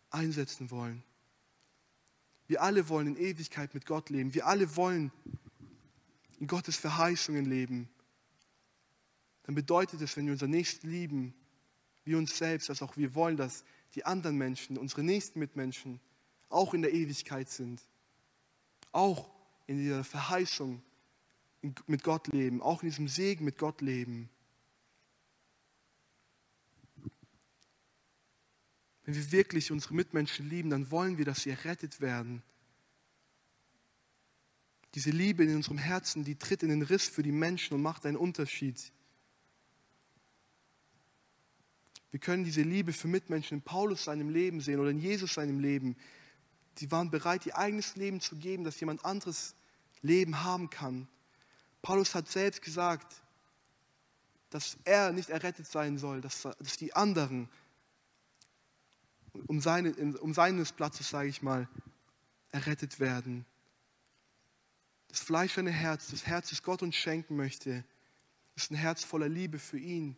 einsetzen 0.09 0.69
wollen. 0.71 1.03
Wir 2.47 2.61
alle 2.61 2.89
wollen 2.89 3.07
in 3.07 3.15
Ewigkeit 3.15 3.73
mit 3.73 3.85
Gott 3.85 4.09
leben. 4.09 4.33
Wir 4.33 4.45
alle 4.45 4.75
wollen 4.75 5.13
in 6.37 6.47
Gottes 6.47 6.75
Verheißungen 6.75 7.45
leben. 7.45 7.87
Dann 9.43 9.55
bedeutet 9.55 10.01
es, 10.01 10.17
wenn 10.17 10.25
wir 10.25 10.33
unser 10.33 10.47
Nächsten 10.47 10.89
lieben, 10.89 11.33
wie 12.03 12.15
uns 12.15 12.37
selbst, 12.37 12.67
dass 12.67 12.81
auch 12.81 12.97
wir 12.97 13.15
wollen, 13.15 13.37
dass 13.37 13.63
die 13.95 14.05
anderen 14.05 14.37
Menschen, 14.37 14.77
unsere 14.77 15.01
nächsten 15.01 15.39
Mitmenschen, 15.39 16.01
auch 16.49 16.73
in 16.73 16.81
der 16.81 16.93
Ewigkeit 16.93 17.49
sind. 17.49 17.81
Auch 18.91 19.29
in 19.65 19.77
dieser 19.77 20.03
Verheißung 20.03 20.83
mit 21.87 22.03
Gott 22.03 22.27
leben, 22.27 22.61
auch 22.61 22.83
in 22.83 22.89
diesem 22.89 23.07
Segen 23.07 23.45
mit 23.45 23.57
Gott 23.57 23.81
leben. 23.81 24.29
Wenn 29.05 29.15
wir 29.15 29.31
wirklich 29.31 29.71
unsere 29.71 29.93
Mitmenschen 29.93 30.49
lieben, 30.49 30.71
dann 30.71 30.89
wollen 30.89 31.17
wir, 31.17 31.25
dass 31.25 31.43
sie 31.43 31.51
errettet 31.51 32.01
werden. 32.01 32.41
Diese 34.95 35.11
Liebe 35.11 35.43
in 35.43 35.55
unserem 35.55 35.77
Herzen, 35.77 36.23
die 36.23 36.35
tritt 36.35 36.63
in 36.63 36.69
den 36.69 36.81
Riss 36.81 37.07
für 37.07 37.21
die 37.21 37.31
Menschen 37.31 37.75
und 37.75 37.81
macht 37.81 38.05
einen 38.05 38.17
Unterschied. 38.17 38.91
Wir 42.11 42.19
können 42.19 42.45
diese 42.45 42.61
Liebe 42.61 42.93
für 42.93 43.09
Mitmenschen 43.09 43.57
in 43.57 43.61
Paulus 43.61 44.05
seinem 44.05 44.29
Leben 44.29 44.61
sehen 44.61 44.79
oder 44.79 44.89
in 44.89 44.99
Jesus 44.99 45.33
seinem 45.33 45.59
Leben. 45.59 45.97
Die 46.77 46.89
waren 46.89 47.11
bereit, 47.11 47.45
ihr 47.45 47.57
eigenes 47.57 47.95
Leben 47.97 48.21
zu 48.21 48.37
geben, 48.37 48.63
dass 48.63 48.79
jemand 48.79 49.03
anderes 49.03 49.53
Leben 50.01 50.43
haben 50.43 50.69
kann. 50.69 51.09
Paulus 51.85 52.15
hat 52.15 52.27
selbst 52.27 52.63
gesagt, 52.63 53.21
dass 54.49 54.75
er 54.85 55.11
nicht 55.11 55.29
errettet 55.29 55.67
sein 55.67 55.99
soll, 55.99 56.19
dass, 56.19 56.41
dass 56.41 56.77
die 56.77 56.95
anderen 56.95 57.47
um, 59.45 59.61
seine, 59.61 59.93
um 59.93 60.33
seines 60.33 60.71
Platzes, 60.71 61.11
sage 61.11 61.29
ich 61.29 61.43
mal, 61.43 61.69
errettet 62.49 62.99
werden. 62.99 63.45
Das 65.09 65.19
fleischerne 65.19 65.69
Herz, 65.69 66.07
das 66.07 66.25
Herz, 66.25 66.49
das 66.49 66.63
Gott 66.63 66.81
uns 66.81 66.95
schenken 66.95 67.35
möchte, 67.35 67.83
ist 68.55 68.71
ein 68.71 68.75
Herz 68.77 69.03
voller 69.03 69.29
Liebe 69.29 69.59
für 69.59 69.77
ihn 69.77 70.17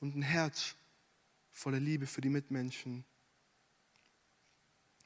und 0.00 0.16
ein 0.16 0.22
Herz 0.22 0.74
voller 1.52 1.78
Liebe 1.78 2.08
für 2.08 2.20
die 2.20 2.30
Mitmenschen. 2.30 3.04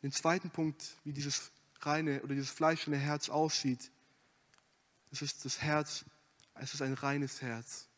Den 0.02 0.12
zweiten 0.12 0.48
Punkt, 0.48 0.96
wie 1.04 1.12
dieses 1.12 1.52
reine 1.80 2.22
oder 2.22 2.34
dieses 2.34 2.50
fleischerne 2.50 2.96
Herz 2.96 3.28
aussieht, 3.28 3.90
es 5.10 5.22
ist 5.22 5.44
das 5.44 5.60
Herz, 5.60 6.04
es 6.54 6.74
ist 6.74 6.82
ein 6.82 6.94
reines 6.94 7.42
Herz. 7.42 7.88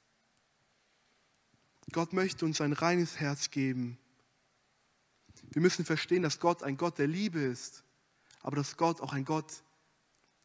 Gott 1.90 2.12
möchte 2.12 2.44
uns 2.44 2.60
ein 2.60 2.72
reines 2.72 3.18
Herz 3.18 3.50
geben. 3.50 3.98
Wir 5.50 5.60
müssen 5.60 5.84
verstehen, 5.84 6.22
dass 6.22 6.40
Gott 6.40 6.62
ein 6.62 6.76
Gott 6.76 6.98
der 6.98 7.06
Liebe 7.06 7.40
ist, 7.40 7.84
aber 8.40 8.56
dass 8.56 8.76
Gott 8.76 9.00
auch 9.00 9.12
ein 9.12 9.24
Gott, 9.24 9.62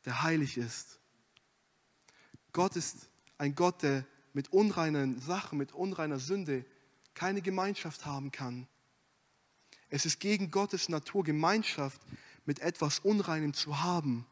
der 0.05 0.23
heilig 0.23 0.57
ist. 0.57 0.99
Gott 2.51 2.75
ist 2.75 3.09
ein 3.37 3.55
Gott, 3.55 3.83
der 3.83 4.05
mit 4.33 4.51
unreinen 4.51 5.19
Sachen, 5.21 5.57
mit 5.57 5.71
unreiner 5.73 6.19
Sünde 6.19 6.65
keine 7.13 7.41
Gemeinschaft 7.41 8.05
haben 8.05 8.31
kann. 8.31 8.67
Es 9.89 10.05
ist 10.05 10.19
gegen 10.19 10.51
Gottes 10.51 10.89
Natur, 10.89 11.23
Gemeinschaft 11.23 12.01
mit 12.45 12.59
etwas 12.59 12.99
Unreinem 12.99 13.53
zu 13.53 13.81
haben. 13.81 14.25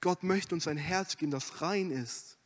Gott 0.00 0.22
möchte 0.22 0.54
uns 0.54 0.66
ein 0.66 0.76
Herz 0.76 1.16
geben, 1.16 1.30
das 1.30 1.60
rein 1.60 1.90
ist. 1.90 2.38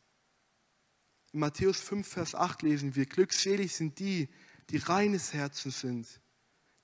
In 1.31 1.39
Matthäus 1.39 1.79
5, 1.79 2.07
Vers 2.07 2.35
8 2.35 2.61
lesen 2.61 2.95
wir, 2.95 3.05
glückselig 3.05 3.75
sind 3.75 3.99
die, 3.99 4.29
die 4.69 4.77
reines 4.77 5.33
Herzen 5.33 5.71
sind, 5.71 6.07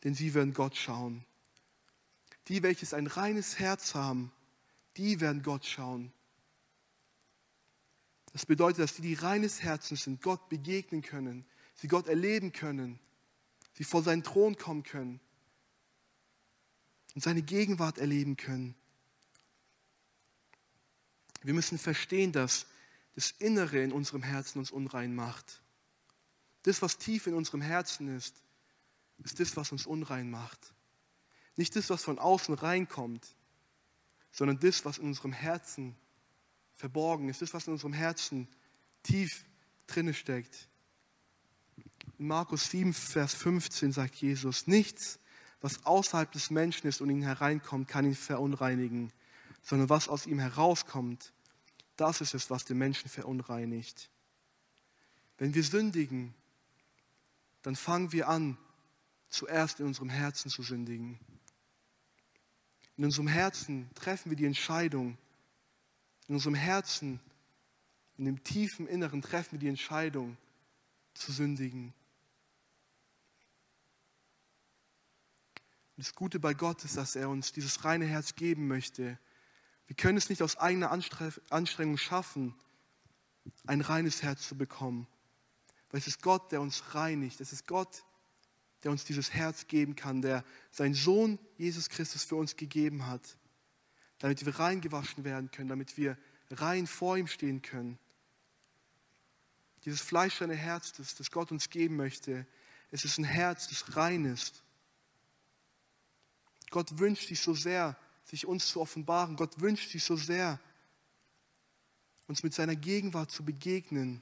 denn 0.03 0.13
sie 0.13 0.33
werden 0.33 0.53
Gott 0.53 0.75
schauen. 0.75 1.25
Die, 2.47 2.63
welches 2.63 2.93
ein 2.93 3.07
reines 3.07 3.59
Herz 3.59 3.95
haben, 3.95 4.31
die 4.97 5.19
werden 5.19 5.41
Gott 5.43 5.65
schauen. 5.65 6.11
Das 8.33 8.45
bedeutet, 8.45 8.79
dass 8.79 8.95
die, 8.95 9.01
die 9.01 9.13
reines 9.13 9.61
Herzen 9.61 9.97
sind, 9.97 10.21
Gott 10.21 10.49
begegnen 10.49 11.01
können, 11.01 11.45
sie 11.75 11.87
Gott 11.87 12.07
erleben 12.07 12.51
können, 12.51 12.99
sie 13.73 13.83
vor 13.83 14.03
seinen 14.03 14.23
Thron 14.23 14.57
kommen 14.57 14.83
können 14.83 15.19
und 17.13 17.21
seine 17.21 17.41
Gegenwart 17.41 17.97
erleben 17.97 18.37
können. 18.37 18.75
Wir 21.41 21.53
müssen 21.53 21.77
verstehen, 21.77 22.31
dass 22.31 22.65
das 23.15 23.31
Innere 23.31 23.81
in 23.83 23.91
unserem 23.91 24.23
Herzen 24.23 24.59
uns 24.59 24.71
unrein 24.71 25.13
macht. 25.15 25.61
Das, 26.63 26.81
was 26.81 26.97
tief 26.97 27.27
in 27.27 27.33
unserem 27.33 27.61
Herzen 27.61 28.15
ist, 28.15 28.35
ist 29.23 29.39
das, 29.39 29.57
was 29.57 29.71
uns 29.71 29.85
unrein 29.85 30.29
macht. 30.29 30.73
Nicht 31.55 31.75
das, 31.75 31.89
was 31.89 32.03
von 32.03 32.19
außen 32.19 32.53
reinkommt, 32.53 33.35
sondern 34.31 34.59
das, 34.59 34.85
was 34.85 34.97
in 34.97 35.05
unserem 35.05 35.33
Herzen 35.33 35.95
verborgen 36.73 37.29
ist, 37.29 37.41
das, 37.41 37.53
was 37.53 37.67
in 37.67 37.73
unserem 37.73 37.93
Herzen 37.93 38.47
tief 39.03 39.45
drinne 39.87 40.13
steckt. 40.13 40.69
In 42.17 42.27
Markus 42.27 42.69
7, 42.69 42.93
Vers 42.93 43.33
15 43.33 43.91
sagt 43.91 44.15
Jesus, 44.15 44.67
nichts, 44.67 45.19
was 45.59 45.85
außerhalb 45.85 46.31
des 46.31 46.49
Menschen 46.49 46.87
ist 46.87 47.01
und 47.01 47.09
ihn 47.09 47.21
hereinkommt, 47.21 47.87
kann 47.87 48.05
ihn 48.05 48.15
verunreinigen, 48.15 49.11
sondern 49.61 49.89
was 49.89 50.07
aus 50.07 50.25
ihm 50.25 50.39
herauskommt, 50.39 51.33
das 51.95 52.21
ist 52.21 52.33
es, 52.33 52.49
was 52.49 52.65
den 52.65 52.77
Menschen 52.77 53.09
verunreinigt. 53.09 54.09
Wenn 55.37 55.53
wir 55.53 55.63
sündigen, 55.63 56.33
dann 57.61 57.75
fangen 57.75 58.11
wir 58.11 58.27
an, 58.27 58.57
zuerst 59.29 59.79
in 59.79 59.85
unserem 59.85 60.09
Herzen 60.09 60.49
zu 60.49 60.61
sündigen. 60.61 61.19
In 62.97 63.05
unserem 63.05 63.27
Herzen 63.27 63.89
treffen 63.95 64.29
wir 64.29 64.35
die 64.35 64.45
Entscheidung. 64.45 65.17
In 66.27 66.35
unserem 66.35 66.55
Herzen, 66.55 67.19
in 68.17 68.25
dem 68.25 68.43
tiefen 68.43 68.87
Inneren 68.87 69.21
treffen 69.21 69.53
wir 69.53 69.59
die 69.59 69.69
Entscheidung 69.69 70.37
zu 71.13 71.31
sündigen. 71.31 71.93
Und 75.97 76.05
das 76.05 76.13
Gute 76.13 76.39
bei 76.39 76.53
Gott 76.53 76.83
ist, 76.83 76.97
dass 76.97 77.15
er 77.15 77.29
uns 77.29 77.51
dieses 77.51 77.83
reine 77.85 78.05
Herz 78.05 78.35
geben 78.35 78.67
möchte. 78.67 79.17
Wir 79.91 79.97
können 79.97 80.17
es 80.17 80.29
nicht 80.29 80.41
aus 80.41 80.55
eigener 80.55 80.89
Anstrengung 80.89 81.97
schaffen, 81.97 82.55
ein 83.67 83.81
reines 83.81 84.23
Herz 84.23 84.47
zu 84.47 84.57
bekommen. 84.57 85.05
Weil 85.89 85.99
es 85.99 86.07
ist 86.07 86.21
Gott, 86.21 86.53
der 86.53 86.61
uns 86.61 86.95
reinigt. 86.95 87.41
Es 87.41 87.51
ist 87.51 87.67
Gott, 87.67 88.05
der 88.83 88.91
uns 88.91 89.03
dieses 89.03 89.33
Herz 89.33 89.67
geben 89.67 89.97
kann, 89.97 90.21
der 90.21 90.45
seinen 90.71 90.93
Sohn 90.93 91.39
Jesus 91.57 91.89
Christus 91.89 92.23
für 92.23 92.37
uns 92.37 92.55
gegeben 92.55 93.05
hat, 93.07 93.37
damit 94.19 94.45
wir 94.45 94.57
reingewaschen 94.57 95.25
werden 95.25 95.51
können, 95.51 95.67
damit 95.67 95.97
wir 95.97 96.17
rein 96.51 96.87
vor 96.87 97.17
ihm 97.17 97.27
stehen 97.27 97.61
können. 97.61 97.99
Dieses 99.83 99.99
fleischerne 99.99 100.55
Herz, 100.55 100.93
das, 100.93 101.15
das 101.15 101.31
Gott 101.31 101.51
uns 101.51 101.69
geben 101.69 101.97
möchte, 101.97 102.47
es 102.91 103.03
ist 103.03 103.17
ein 103.17 103.25
Herz, 103.25 103.67
das 103.67 103.97
rein 103.97 104.23
ist. 104.23 104.63
Gott 106.69 106.97
wünscht 106.97 107.27
sich 107.27 107.41
so 107.41 107.53
sehr, 107.53 107.97
sich 108.23 108.45
uns 108.45 108.67
zu 108.67 108.81
offenbaren. 108.81 109.35
Gott 109.35 109.59
wünscht 109.59 109.91
sich 109.91 110.03
so 110.03 110.15
sehr, 110.15 110.59
uns 112.27 112.43
mit 112.43 112.53
seiner 112.53 112.75
Gegenwart 112.75 113.31
zu 113.31 113.43
begegnen. 113.43 114.21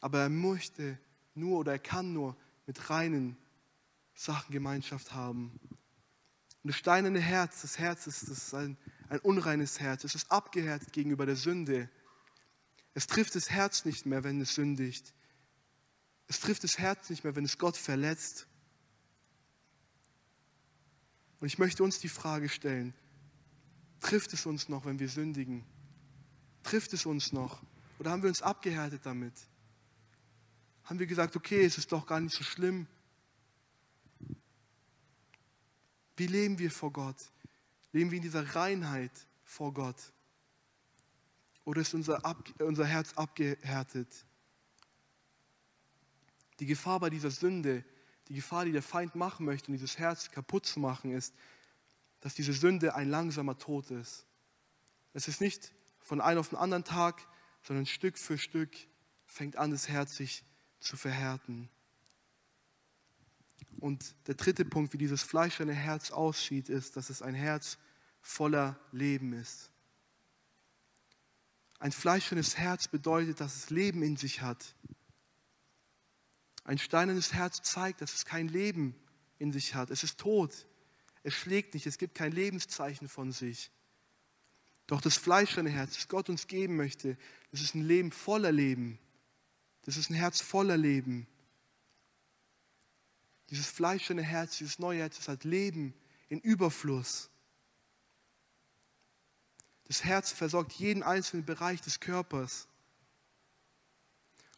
Aber 0.00 0.20
er 0.20 0.28
möchte 0.28 0.98
nur 1.34 1.58
oder 1.58 1.72
er 1.72 1.78
kann 1.78 2.12
nur 2.12 2.36
mit 2.66 2.90
reinen 2.90 3.36
Sachen 4.14 4.52
Gemeinschaft 4.52 5.12
haben. 5.12 5.58
Und 6.62 6.72
das 6.72 6.76
steinerne 6.76 7.20
Herz, 7.20 7.62
das 7.62 7.78
Herz 7.78 8.06
ist, 8.06 8.22
das 8.22 8.38
ist 8.38 8.54
ein, 8.54 8.76
ein 9.08 9.20
unreines 9.20 9.80
Herz. 9.80 10.04
Es 10.04 10.14
ist 10.14 10.30
abgehärtet 10.30 10.92
gegenüber 10.92 11.24
der 11.24 11.36
Sünde. 11.36 11.88
Es 12.94 13.06
trifft 13.06 13.36
das 13.36 13.48
Herz 13.50 13.84
nicht 13.84 14.06
mehr, 14.06 14.24
wenn 14.24 14.40
es 14.40 14.54
sündigt. 14.54 15.14
Es 16.26 16.40
trifft 16.40 16.64
das 16.64 16.78
Herz 16.78 17.08
nicht 17.10 17.24
mehr, 17.24 17.36
wenn 17.36 17.44
es 17.44 17.58
Gott 17.58 17.76
verletzt. 17.76 18.47
Und 21.40 21.46
ich 21.46 21.58
möchte 21.58 21.82
uns 21.82 22.00
die 22.00 22.08
Frage 22.08 22.48
stellen, 22.48 22.94
trifft 24.00 24.32
es 24.32 24.46
uns 24.46 24.68
noch, 24.68 24.84
wenn 24.84 24.98
wir 24.98 25.08
sündigen? 25.08 25.64
Trifft 26.62 26.92
es 26.92 27.06
uns 27.06 27.32
noch? 27.32 27.62
Oder 27.98 28.10
haben 28.10 28.22
wir 28.22 28.28
uns 28.28 28.42
abgehärtet 28.42 29.00
damit? 29.04 29.34
haben 30.88 30.98
wir 30.98 31.06
gesagt, 31.06 31.36
okay, 31.36 31.64
es 31.64 31.76
ist 31.76 31.92
doch 31.92 32.06
gar 32.06 32.18
nicht 32.18 32.34
so 32.34 32.42
schlimm. 32.42 32.86
Wie 36.16 36.26
leben 36.26 36.58
wir 36.58 36.70
vor 36.70 36.90
Gott? 36.90 37.30
Leben 37.92 38.10
wir 38.10 38.16
in 38.16 38.22
dieser 38.22 38.54
Reinheit 38.56 39.12
vor 39.44 39.74
Gott? 39.74 40.12
Oder 41.64 41.82
ist 41.82 41.92
unser, 41.92 42.24
Ab 42.24 42.48
unser 42.60 42.86
Herz 42.86 43.12
abgehärtet? 43.12 44.24
Die 46.58 46.66
Gefahr 46.66 47.00
bei 47.00 47.10
dieser 47.10 47.30
Sünde, 47.30 47.84
die 48.28 48.34
Gefahr, 48.34 48.64
die 48.64 48.72
der 48.72 48.82
Feind 48.82 49.14
machen 49.14 49.46
möchte, 49.46 49.68
um 49.68 49.74
dieses 49.74 49.98
Herz 49.98 50.30
kaputt 50.30 50.66
zu 50.66 50.80
machen, 50.80 51.12
ist, 51.12 51.34
dass 52.20 52.34
diese 52.34 52.52
Sünde 52.52 52.94
ein 52.94 53.08
langsamer 53.08 53.58
Tod 53.58 53.90
ist. 53.90 54.26
Es 55.14 55.28
ist 55.28 55.40
nicht 55.40 55.72
von 56.00 56.20
einem 56.20 56.40
auf 56.40 56.50
den 56.50 56.58
anderen 56.58 56.84
Tag, 56.84 57.26
sondern 57.62 57.86
Stück 57.86 58.18
für 58.18 58.38
Stück 58.38 58.70
fängt 59.26 59.56
an, 59.56 59.70
das 59.70 59.88
Herz 59.88 60.16
sich 60.16 60.44
zu 60.80 60.96
verhärten. 60.96 61.68
Und 63.80 64.14
der 64.26 64.34
dritte 64.34 64.64
Punkt, 64.64 64.92
wie 64.92 64.98
dieses 64.98 65.22
fleischerne 65.22 65.72
Herz 65.72 66.10
aussieht, 66.10 66.68
ist, 66.68 66.96
dass 66.96 67.10
es 67.10 67.22
ein 67.22 67.34
Herz 67.34 67.78
voller 68.20 68.78
Leben 68.92 69.32
ist. 69.32 69.70
Ein 71.78 71.92
fleischernes 71.92 72.56
Herz 72.56 72.88
bedeutet, 72.88 73.40
dass 73.40 73.54
es 73.54 73.70
Leben 73.70 74.02
in 74.02 74.16
sich 74.16 74.42
hat. 74.42 74.74
Ein 76.68 76.76
steinernes 76.76 77.32
Herz 77.32 77.62
zeigt, 77.62 78.02
dass 78.02 78.12
es 78.12 78.26
kein 78.26 78.46
Leben 78.46 78.94
in 79.38 79.52
sich 79.52 79.74
hat. 79.74 79.88
Es 79.88 80.02
ist 80.02 80.20
tot. 80.20 80.66
Es 81.22 81.32
schlägt 81.32 81.72
nicht. 81.72 81.86
Es 81.86 81.96
gibt 81.96 82.14
kein 82.14 82.30
Lebenszeichen 82.30 83.08
von 83.08 83.32
sich. 83.32 83.70
Doch 84.86 85.00
das 85.00 85.16
fleischerne 85.16 85.70
Herz, 85.70 85.94
das 85.94 86.08
Gott 86.08 86.28
uns 86.28 86.46
geben 86.46 86.76
möchte, 86.76 87.16
das 87.52 87.62
ist 87.62 87.74
ein 87.74 87.80
Leben 87.80 88.12
voller 88.12 88.52
Leben. 88.52 88.98
Das 89.84 89.96
ist 89.96 90.10
ein 90.10 90.14
Herz 90.14 90.42
voller 90.42 90.76
Leben. 90.76 91.26
Dieses 93.48 93.66
fleischende 93.66 94.22
Herz, 94.22 94.58
dieses 94.58 94.78
neue 94.78 94.98
Herz, 94.98 95.16
das 95.16 95.28
hat 95.28 95.44
Leben 95.44 95.94
in 96.28 96.38
Überfluss. 96.38 97.30
Das 99.84 100.04
Herz 100.04 100.32
versorgt 100.32 100.72
jeden 100.72 101.02
einzelnen 101.02 101.46
Bereich 101.46 101.80
des 101.80 101.98
Körpers. 101.98 102.68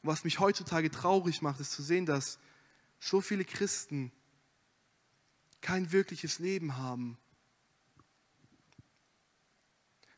Und 0.03 0.09
was 0.09 0.25
mich 0.25 0.39
heutzutage 0.39 0.91
traurig 0.91 1.43
macht, 1.43 1.61
ist 1.61 1.73
zu 1.73 1.83
sehen, 1.83 2.07
dass 2.07 2.39
so 2.99 3.21
viele 3.21 3.45
Christen 3.45 4.13
kein 5.61 5.93
wirkliches 5.93 6.39
Leben 6.39 6.77
haben. 6.77 7.19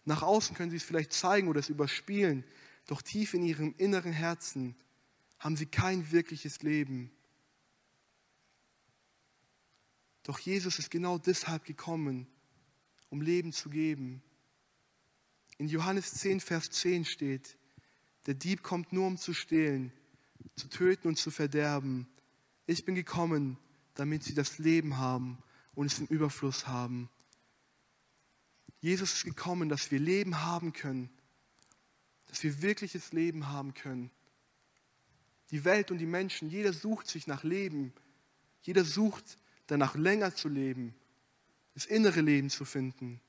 Nach 0.05 0.23
außen 0.23 0.57
können 0.57 0.71
sie 0.71 0.77
es 0.77 0.83
vielleicht 0.83 1.12
zeigen 1.12 1.49
oder 1.49 1.61
es 1.61 1.68
überspielen, 1.68 2.45
doch 2.87 3.03
tief 3.03 3.35
in 3.35 3.45
ihrem 3.45 3.75
inneren 3.79 4.12
Herzen 4.12 4.77
haben 5.38 5.57
sie 5.57 5.66
kein 5.66 6.11
wirkliches 6.11 6.62
Leben. 6.62 7.11
Doch 10.25 10.38
Jesus 10.38 10.79
ist 10.79 10.90
genau 10.90 11.18
deshalb 11.18 11.64
gekommen, 11.64 12.27
um 13.11 13.21
Leben 13.21 13.53
zu 13.53 13.71
geben. 13.71 14.23
In 15.59 15.68
Johannes 15.68 16.14
10, 16.14 16.40
Vers 16.40 16.71
10 16.71 17.05
steht, 17.05 17.57
der 18.26 18.35
Dieb 18.35 18.62
kommt 18.62 18.92
nur, 18.92 19.06
um 19.06 19.16
zu 19.16 19.35
stehlen, 19.35 19.92
zu 20.56 20.68
töten 20.68 21.08
und 21.08 21.18
zu 21.18 21.30
verderben. 21.30 22.06
Ich 22.66 22.85
bin 22.85 22.94
gekommen, 22.94 23.58
damit 23.94 24.22
sie 24.22 24.35
das 24.35 24.58
Leben 24.58 24.98
haben 24.98 25.38
und 25.74 25.87
es 25.87 25.98
im 25.98 26.06
Überfluss 26.06 26.66
haben. 26.66 27.08
Jesus 28.80 29.14
ist 29.14 29.24
gekommen, 29.24 29.68
dass 29.68 29.90
wir 29.90 29.98
Leben 29.98 30.42
haben 30.42 30.72
können, 30.72 31.11
dass 32.26 32.42
wir 32.42 32.62
wirkliches 32.62 33.12
Leben 33.12 33.48
haben 33.48 33.74
können 33.74 34.11
die 35.52 35.64
Welt 35.64 35.90
und 35.90 35.98
die 35.98 36.06
Menschen, 36.06 36.48
jeder 36.48 36.72
sucht 36.72 37.06
sich 37.06 37.26
nach 37.26 37.44
Leben. 37.44 37.92
Jeder 38.62 38.85
sucht 38.85 39.37
danach 39.66 39.94
länger 39.94 40.35
zu 40.35 40.48
leben, 40.48 40.94
das 41.74 41.85
innere 41.85 42.22
Leben 42.22 42.48
zu 42.48 42.64
finden. 42.64 43.20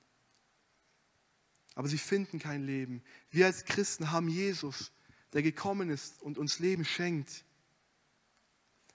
Aber 1.76 1.88
sie 1.88 1.98
finden 1.98 2.40
kein 2.40 2.64
Leben. 2.64 3.02
Wir 3.32 3.48
als 3.48 3.66
Christen 3.66 4.12
haben 4.12 4.28
Jesus, 4.28 4.92
der 5.34 5.42
gekommen 5.42 5.90
ist 5.90 6.22
und 6.22 6.38
uns 6.38 6.60
Leben 6.60 6.86
schenkt. 6.86 7.44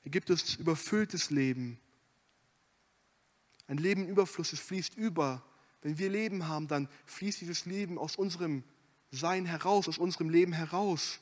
Er 0.04 0.10
gibt 0.10 0.30
uns 0.30 0.54
überfülltes 0.54 1.30
Leben. 1.30 1.78
Ein 3.66 3.78
Leben 3.78 4.04
im 4.04 4.10
Überfluss, 4.10 4.52
es 4.52 4.60
fließt 4.60 4.94
über. 4.94 5.44
Wenn 5.82 5.98
wir 5.98 6.08
Leben 6.08 6.48
haben, 6.48 6.68
dann 6.68 6.88
fließt 7.06 7.40
dieses 7.40 7.66
Leben 7.66 7.98
aus 7.98 8.16
unserem 8.16 8.64
Sein 9.10 9.44
heraus, 9.46 9.88
aus 9.88 9.98
unserem 9.98 10.30
Leben 10.30 10.52
heraus. 10.52 11.20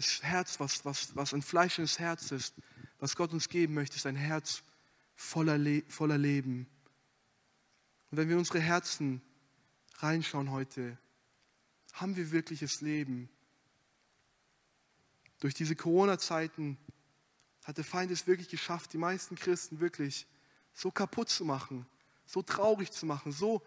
das 0.00 0.22
Herz, 0.22 0.60
was, 0.60 0.84
was, 0.84 1.14
was 1.14 1.34
ein 1.34 1.42
fleischendes 1.42 1.98
Herz 1.98 2.30
ist, 2.32 2.54
was 2.98 3.16
Gott 3.16 3.32
uns 3.32 3.48
geben 3.48 3.74
möchte, 3.74 3.96
ist 3.96 4.06
ein 4.06 4.16
Herz 4.16 4.62
voller, 5.20 5.58
Le 5.58 5.82
voller 5.88 6.16
Leben. 6.16 6.66
Und 8.10 8.16
wenn 8.16 8.28
wir 8.30 8.38
unsere 8.38 8.58
Herzen 8.58 9.20
reinschauen 9.98 10.50
heute, 10.50 10.96
haben 11.92 12.16
wir 12.16 12.32
wirkliches 12.32 12.80
Leben. 12.80 13.28
Durch 15.38 15.52
diese 15.52 15.76
Corona-Zeiten 15.76 16.78
hat 17.64 17.76
der 17.76 17.84
Feind 17.84 18.10
es 18.10 18.26
wirklich 18.26 18.48
geschafft, 18.48 18.94
die 18.94 18.98
meisten 18.98 19.36
Christen 19.36 19.78
wirklich 19.78 20.26
so 20.72 20.90
kaputt 20.90 21.28
zu 21.28 21.44
machen, 21.44 21.86
so 22.24 22.42
traurig 22.42 22.90
zu 22.90 23.04
machen, 23.04 23.30
so 23.30 23.62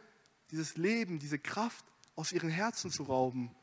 dieses 0.50 0.76
Leben, 0.76 1.20
diese 1.20 1.38
Kraft 1.38 1.86
aus 2.16 2.32
ihren 2.32 2.50
Herzen 2.50 2.89
zu 2.89 3.04
rauben. 3.04 3.56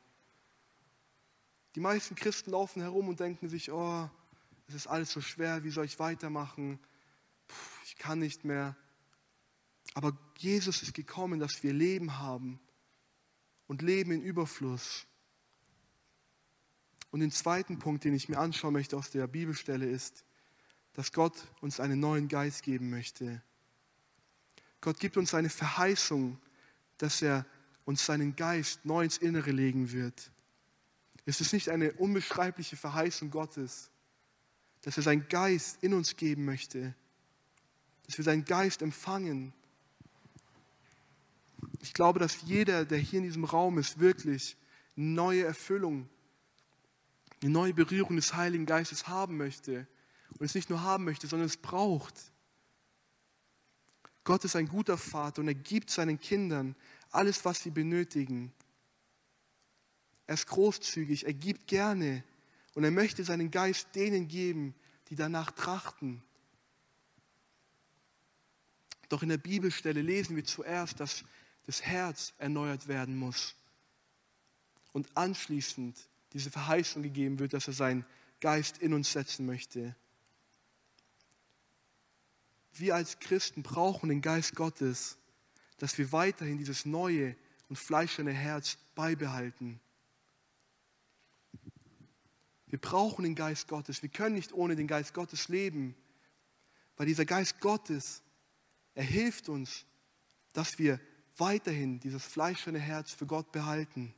Die 1.75 1.81
meisten 1.81 2.15
Christen 2.15 2.53
laufen 2.53 2.83
herum 2.83 3.09
und 3.09 3.19
denken 3.19 3.49
sich, 3.49 3.73
oh, 3.73 4.09
es 4.69 4.75
ist 4.75 4.87
alles 4.87 5.11
so 5.11 5.21
schwer, 5.21 5.65
wie 5.65 5.71
soll 5.71 5.85
ich 5.85 5.99
weitermachen? 5.99 6.79
Kann 8.01 8.19
nicht 8.19 8.47
mehr. 8.47 8.77
Aber 9.93 10.17
Jesus 10.39 10.83
ist 10.83 10.95
gekommen, 10.95 11.39
dass 11.39 11.63
wir 11.63 11.75
Leben 11.75 12.19
haben 12.19 12.59
und 13.67 13.83
Leben 13.83 14.11
in 14.11 14.23
Überfluss. 14.23 15.07
Und 17.11 17.21
den 17.21 17.31
zweiten 17.31 17.79
Punkt, 17.79 18.05
den 18.05 18.15
ich 18.15 18.31
mir 18.31 18.39
anschauen 18.39 18.73
möchte 18.73 18.97
aus 18.97 19.11
der 19.11 19.27
Bibelstelle, 19.27 19.87
ist, 19.87 20.25
dass 20.95 21.13
Gott 21.13 21.35
uns 21.61 21.79
einen 21.79 22.01
neuen 22.01 22.29
Geist 22.29 22.63
geben 22.63 22.89
möchte. 22.89 23.43
Gott 24.81 24.99
gibt 24.99 25.19
uns 25.19 25.35
eine 25.35 25.51
Verheißung, 25.51 26.41
dass 26.97 27.21
er 27.21 27.45
uns 27.85 28.07
seinen 28.07 28.35
Geist 28.35 28.87
neu 28.87 29.05
ins 29.05 29.19
Innere 29.19 29.51
legen 29.51 29.93
wird. 29.93 30.33
Es 31.27 31.43
ist 31.43 31.53
nicht 31.53 31.69
eine 31.69 31.93
unbeschreibliche 31.93 32.79
Verheißung 32.79 33.31
Gottes, 33.31 33.91
dass 34.81 34.97
er 34.97 35.03
seinen 35.03 35.29
Geist 35.29 35.83
in 35.83 35.93
uns 35.93 36.17
geben 36.17 36.47
möchte, 36.47 36.95
dass 38.11 38.19
wir 38.19 38.25
seinen 38.25 38.45
Geist 38.45 38.83
empfangen. 38.83 39.53
Ich 41.81 41.95
glaube, 41.95 42.19
dass 42.19 42.43
jeder, 42.43 42.85
der 42.85 42.99
hier 42.99 43.21
in 43.21 43.25
diesem 43.25 43.45
Raum 43.45 43.79
ist, 43.79 44.01
wirklich 44.01 44.57
eine 44.97 45.07
neue 45.07 45.45
Erfüllung, 45.45 46.09
eine 47.41 47.53
neue 47.53 47.73
Berührung 47.73 48.17
des 48.17 48.35
Heiligen 48.35 48.67
Geistes 48.67 49.07
haben 49.07 49.37
möchte 49.37 49.87
und 50.31 50.45
es 50.45 50.57
nicht 50.57 50.71
nur 50.71 50.83
haben 50.83 51.05
möchte, 51.05 51.29
sondern 51.29 51.47
es 51.47 51.57
braucht. 51.57 52.15
Gott 54.25 54.45
ist 54.45 54.57
ein 54.57 54.67
guter 54.67 54.99
Vater 54.99 55.41
und 55.43 55.47
er 55.47 55.55
gibt 55.55 55.89
seinen 55.91 56.19
Kindern 56.19 56.75
alles, 57.13 57.45
was 57.45 57.63
sie 57.63 57.71
benötigen. 57.71 58.53
Er 60.27 60.35
ist 60.35 60.49
großzügig, 60.49 61.27
er 61.27 61.35
gibt 61.35 61.69
gerne 61.69 62.25
und 62.75 62.83
er 62.83 62.91
möchte 62.91 63.23
seinen 63.23 63.53
Geist 63.53 63.95
denen 63.95 64.27
geben, 64.27 64.75
die 65.11 65.15
danach 65.15 65.53
trachten. 65.53 66.25
Doch 69.11 69.23
in 69.23 69.29
der 69.29 69.39
Bibelstelle 69.39 70.01
lesen 70.01 70.37
wir 70.37 70.45
zuerst, 70.45 71.01
dass 71.01 71.25
das 71.67 71.83
Herz 71.83 72.33
erneuert 72.39 72.89
werden 72.89 73.17
muss 73.17 73.57
und 74.93 75.15
anschließend 75.17 75.99
diese 76.33 76.51
Verheißung 76.51 77.03
gegeben 77.03 77.41
wird, 77.41 77.53
dass 77.53 77.67
er 77.67 77.75
seinen 77.75 78.07
Geist 78.41 78.79
in 78.79 78.95
uns 78.95 79.13
setzen 79.13 79.47
möchte. 79.47 79.97
Wir 82.73 82.95
als 82.95 83.19
Christen 83.19 83.65
brauchen 83.65 84.09
den 84.09 84.23
Geist 84.23 84.55
Gottes, 84.55 85.19
dass 85.79 85.99
wir 85.99 86.13
weiterhin 86.13 86.57
dieses 86.57 86.87
neue 86.87 87.35
und 87.69 87.77
fleischerne 87.77 88.33
Herz 88.33 88.79
beibehalten. 88.95 89.81
Wir 92.67 92.81
brauchen 92.81 93.25
den 93.25 93.35
Geist 93.35 93.67
Gottes. 93.67 94.03
Wir 94.03 94.09
können 94.09 94.37
nicht 94.37 94.53
ohne 94.53 94.77
den 94.77 94.87
Geist 94.87 95.15
Gottes 95.15 95.49
leben, 95.49 95.97
weil 96.97 97.07
dieser 97.07 97.25
Geist 97.25 97.61
Gottes, 97.61 98.23
er 98.95 99.05
hilft 99.05 99.49
uns, 99.49 99.85
dass 100.53 100.79
wir 100.79 101.01
weiterhin 101.37 102.01
dieses 102.01 102.25
fleischerne 102.25 102.79
Herz 102.79 103.13
für 103.13 103.27
Gott 103.27 103.53
behalten. 103.53 104.15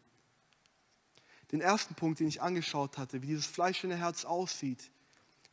Den 1.53 1.61
ersten 1.61 1.95
Punkt, 1.95 2.21
den 2.21 2.29
ich 2.29 2.41
angeschaut 2.41 2.97
hatte, 2.99 3.23
wie 3.23 3.27
dieses 3.27 3.47
fleischerne 3.47 3.97
Herz 3.97 4.25
aussieht, 4.25 4.91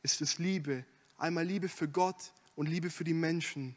ist 0.02 0.22
es 0.22 0.38
Liebe. 0.38 0.86
Einmal 1.18 1.46
Liebe 1.46 1.68
für 1.68 1.90
Gott 1.90 2.34
und 2.56 2.68
Liebe 2.68 2.90
für 2.90 3.04
die 3.04 3.14
Menschen. 3.14 3.76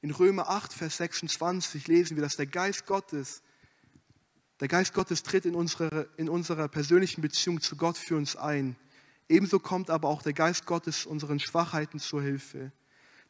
In 0.00 0.10
Römer 0.10 0.48
8, 0.48 0.72
Vers 0.72 0.96
26 0.98 1.88
lesen 1.88 2.16
wir, 2.16 2.22
dass 2.22 2.36
der 2.36 2.46
Geist 2.46 2.86
Gottes, 2.86 3.42
der 4.60 4.68
Geist 4.68 4.94
Gottes 4.94 5.22
tritt 5.22 5.44
in 5.44 5.54
unserer, 5.54 6.06
in 6.16 6.28
unserer 6.28 6.68
persönlichen 6.68 7.20
Beziehung 7.20 7.60
zu 7.60 7.76
Gott 7.76 7.98
für 7.98 8.16
uns 8.16 8.36
ein. 8.36 8.76
Ebenso 9.28 9.58
kommt 9.58 9.90
aber 9.90 10.08
auch 10.08 10.22
der 10.22 10.32
Geist 10.32 10.64
Gottes 10.64 11.04
unseren 11.04 11.40
Schwachheiten 11.40 11.98
zur 11.98 12.22
Hilfe. 12.22 12.72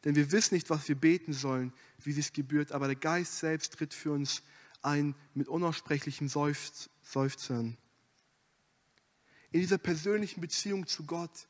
Denn 0.03 0.15
wir 0.15 0.31
wissen 0.31 0.55
nicht, 0.55 0.69
was 0.69 0.87
wir 0.87 0.95
beten 0.95 1.33
sollen, 1.33 1.73
wie 2.03 2.17
es 2.17 2.33
gebührt, 2.33 2.71
aber 2.71 2.87
der 2.87 2.95
Geist 2.95 3.39
selbst 3.39 3.73
tritt 3.73 3.93
für 3.93 4.11
uns 4.11 4.43
ein 4.81 5.15
mit 5.33 5.47
unaussprechlichen 5.47 6.29
Seufzern. 6.29 7.77
In 9.51 9.61
dieser 9.61 9.77
persönlichen 9.77 10.41
Beziehung 10.41 10.87
zu 10.87 11.05
Gott 11.05 11.47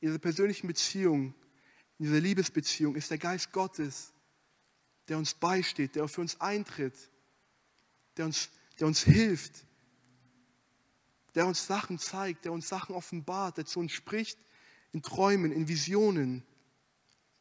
in 0.00 0.08
dieser 0.08 0.18
persönlichen 0.18 0.66
Beziehung, 0.66 1.34
in 1.98 2.06
dieser 2.06 2.20
Liebesbeziehung 2.20 2.96
ist 2.96 3.10
der 3.10 3.18
Geist 3.18 3.52
Gottes, 3.52 4.12
der 5.08 5.18
uns 5.18 5.34
beisteht, 5.34 5.94
der 5.94 6.08
für 6.08 6.20
uns 6.20 6.40
eintritt, 6.40 6.94
der 8.16 8.26
uns, 8.26 8.50
der 8.78 8.86
uns 8.86 9.02
hilft, 9.02 9.64
der 11.34 11.46
uns 11.46 11.66
Sachen 11.66 11.98
zeigt, 11.98 12.44
der 12.44 12.52
uns 12.52 12.68
Sachen 12.68 12.94
offenbart, 12.94 13.56
der 13.56 13.66
zu 13.66 13.80
uns 13.80 13.92
spricht 13.92 14.38
in 14.92 15.02
Träumen, 15.02 15.52
in 15.52 15.68
Visionen, 15.68 16.44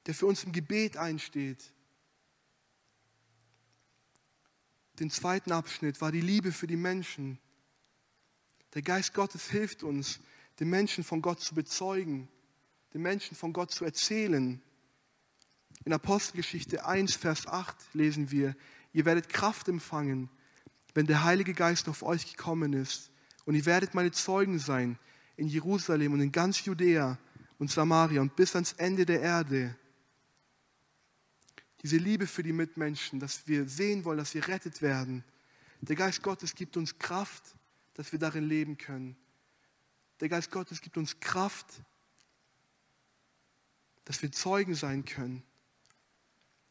der 0.05 0.13
für 0.13 0.25
uns 0.25 0.43
im 0.43 0.51
Gebet 0.51 0.97
einsteht. 0.97 1.71
Den 4.99 5.09
zweiten 5.09 5.51
Abschnitt 5.51 5.99
war 5.99 6.11
die 6.11 6.21
Liebe 6.21 6.51
für 6.51 6.67
die 6.67 6.77
Menschen. 6.77 7.37
Der 8.73 8.81
Geist 8.81 9.13
Gottes 9.13 9.49
hilft 9.49 9.83
uns, 9.83 10.19
den 10.59 10.69
Menschen 10.69 11.03
von 11.03 11.21
Gott 11.21 11.41
zu 11.41 11.53
bezeugen, 11.53 12.29
den 12.93 13.01
Menschen 13.01 13.35
von 13.35 13.51
Gott 13.51 13.71
zu 13.71 13.83
erzählen. 13.83 14.61
In 15.83 15.93
Apostelgeschichte 15.93 16.85
1, 16.85 17.15
Vers 17.15 17.47
8 17.47 17.75
lesen 17.93 18.31
wir, 18.31 18.55
ihr 18.93 19.05
werdet 19.05 19.27
Kraft 19.29 19.67
empfangen, 19.67 20.29
wenn 20.93 21.07
der 21.07 21.25
Heilige 21.25 21.53
Geist 21.53 21.89
auf 21.89 22.03
euch 22.03 22.31
gekommen 22.31 22.73
ist. 22.73 23.11
Und 23.43 23.55
ihr 23.55 23.65
werdet 23.65 23.93
meine 23.93 24.11
Zeugen 24.11 24.59
sein 24.59 24.97
in 25.35 25.47
Jerusalem 25.47 26.13
und 26.13 26.21
in 26.21 26.31
ganz 26.31 26.63
Judäa 26.63 27.17
und 27.59 27.69
Samaria 27.69 28.21
und 28.21 28.35
bis 28.35 28.55
ans 28.55 28.73
Ende 28.73 29.05
der 29.05 29.21
Erde. 29.21 29.75
Diese 31.85 31.97
Liebe 31.97 32.25
für 32.25 32.41
die 32.41 32.51
Mitmenschen, 32.51 33.19
dass 33.19 33.47
wir 33.47 33.69
sehen 33.69 34.05
wollen, 34.05 34.17
dass 34.17 34.33
wir 34.33 34.47
rettet 34.47 34.81
werden. 34.81 35.23
Der 35.81 35.95
Geist 35.95 36.23
Gottes 36.23 36.55
gibt 36.55 36.77
uns 36.77 36.97
Kraft, 36.97 37.43
dass 37.93 38.11
wir 38.11 38.17
darin 38.17 38.49
leben 38.49 38.75
können. 38.79 39.15
Der 40.19 40.27
Geist 40.27 40.49
Gottes 40.49 40.81
gibt 40.81 40.97
uns 40.97 41.19
Kraft, 41.19 41.67
dass 44.03 44.23
wir 44.23 44.31
Zeugen 44.31 44.73
sein 44.73 45.05
können. 45.05 45.43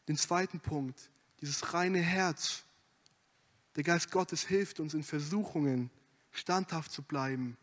Den 0.09 0.17
zweiten 0.17 0.59
Punkt, 0.59 1.09
dieses 1.39 1.73
reine 1.73 2.01
Herz. 2.01 2.65
Der 3.77 3.83
Geist 3.83 4.11
Gottes 4.11 4.45
hilft 4.45 4.81
uns 4.81 4.93
in 4.93 5.03
Versuchungen 5.03 5.91
standhaft 6.31 6.91
zu 6.91 7.01
bleiben. 7.01 7.55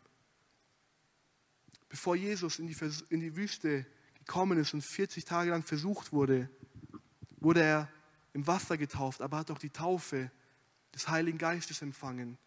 Bevor 1.91 2.17
Jesus 2.17 2.59
in 2.59 2.67
die, 2.67 2.77
in 3.11 3.21
die 3.21 3.37
Wüste 3.37 3.85
gekommen 4.15 4.59
ist 4.59 4.73
und 4.73 4.81
40 4.81 5.27
Tage 5.27 5.51
lang 5.51 5.65
versucht 5.65 6.15
wurde, 6.15 6.49
wurde 7.43 7.63
er 7.63 7.89
im 8.33 8.47
Wasser 8.47 8.77
getauft, 8.77 9.21
aber 9.21 9.39
hat 9.39 9.51
auch 9.51 9.59
die 9.59 9.71
Taufe 9.71 10.31
des 10.95 11.09
Heiligen 11.09 11.39
Geistes 11.39 11.83
empfangen. 11.83 12.39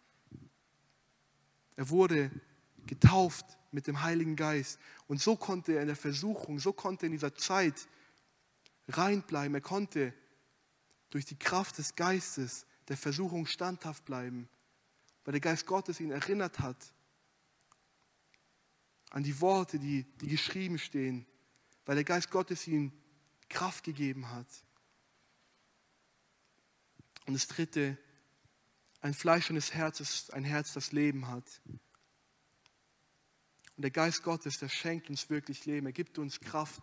Er 1.76 1.88
wurde 1.90 2.30
getauft 2.86 3.44
mit 3.72 3.86
dem 3.86 4.02
Heiligen 4.02 4.36
Geist. 4.36 4.78
Und 5.06 5.20
so 5.20 5.36
konnte 5.36 5.72
er 5.72 5.82
in 5.82 5.88
der 5.88 5.96
Versuchung, 5.96 6.58
so 6.58 6.72
konnte 6.72 7.04
er 7.04 7.08
in 7.08 7.12
dieser 7.12 7.34
Zeit 7.34 7.88
reinbleiben. 8.88 9.54
Er 9.54 9.60
konnte 9.60 10.14
durch 11.10 11.24
die 11.24 11.38
Kraft 11.38 11.78
des 11.78 11.94
Geistes 11.94 12.66
der 12.88 12.96
Versuchung 12.96 13.46
standhaft 13.46 14.04
bleiben, 14.04 14.48
weil 15.24 15.32
der 15.32 15.40
Geist 15.40 15.66
Gottes 15.66 16.00
ihn 16.00 16.10
erinnert 16.10 16.60
hat 16.60 16.92
an 19.10 19.22
die 19.22 19.40
Worte, 19.40 19.78
die, 19.78 20.04
die 20.20 20.28
geschrieben 20.28 20.78
stehen, 20.78 21.26
weil 21.84 21.96
der 21.96 22.04
Geist 22.04 22.30
Gottes 22.30 22.66
ihm 22.66 22.92
Kraft 23.48 23.84
gegeben 23.84 24.30
hat. 24.30 24.46
Und 27.26 27.34
das 27.34 27.48
dritte, 27.48 27.98
ein 29.00 29.14
fleischendes 29.14 29.74
Herz 29.74 30.00
ist 30.00 30.32
ein 30.32 30.44
Herz, 30.44 30.72
das 30.72 30.92
Leben 30.92 31.28
hat. 31.28 31.60
Und 33.76 33.82
der 33.82 33.90
Geist 33.90 34.22
Gottes, 34.22 34.58
der 34.58 34.68
schenkt 34.68 35.10
uns 35.10 35.28
wirklich 35.28 35.66
Leben. 35.66 35.86
Er 35.86 35.92
gibt 35.92 36.18
uns 36.18 36.40
Kraft. 36.40 36.82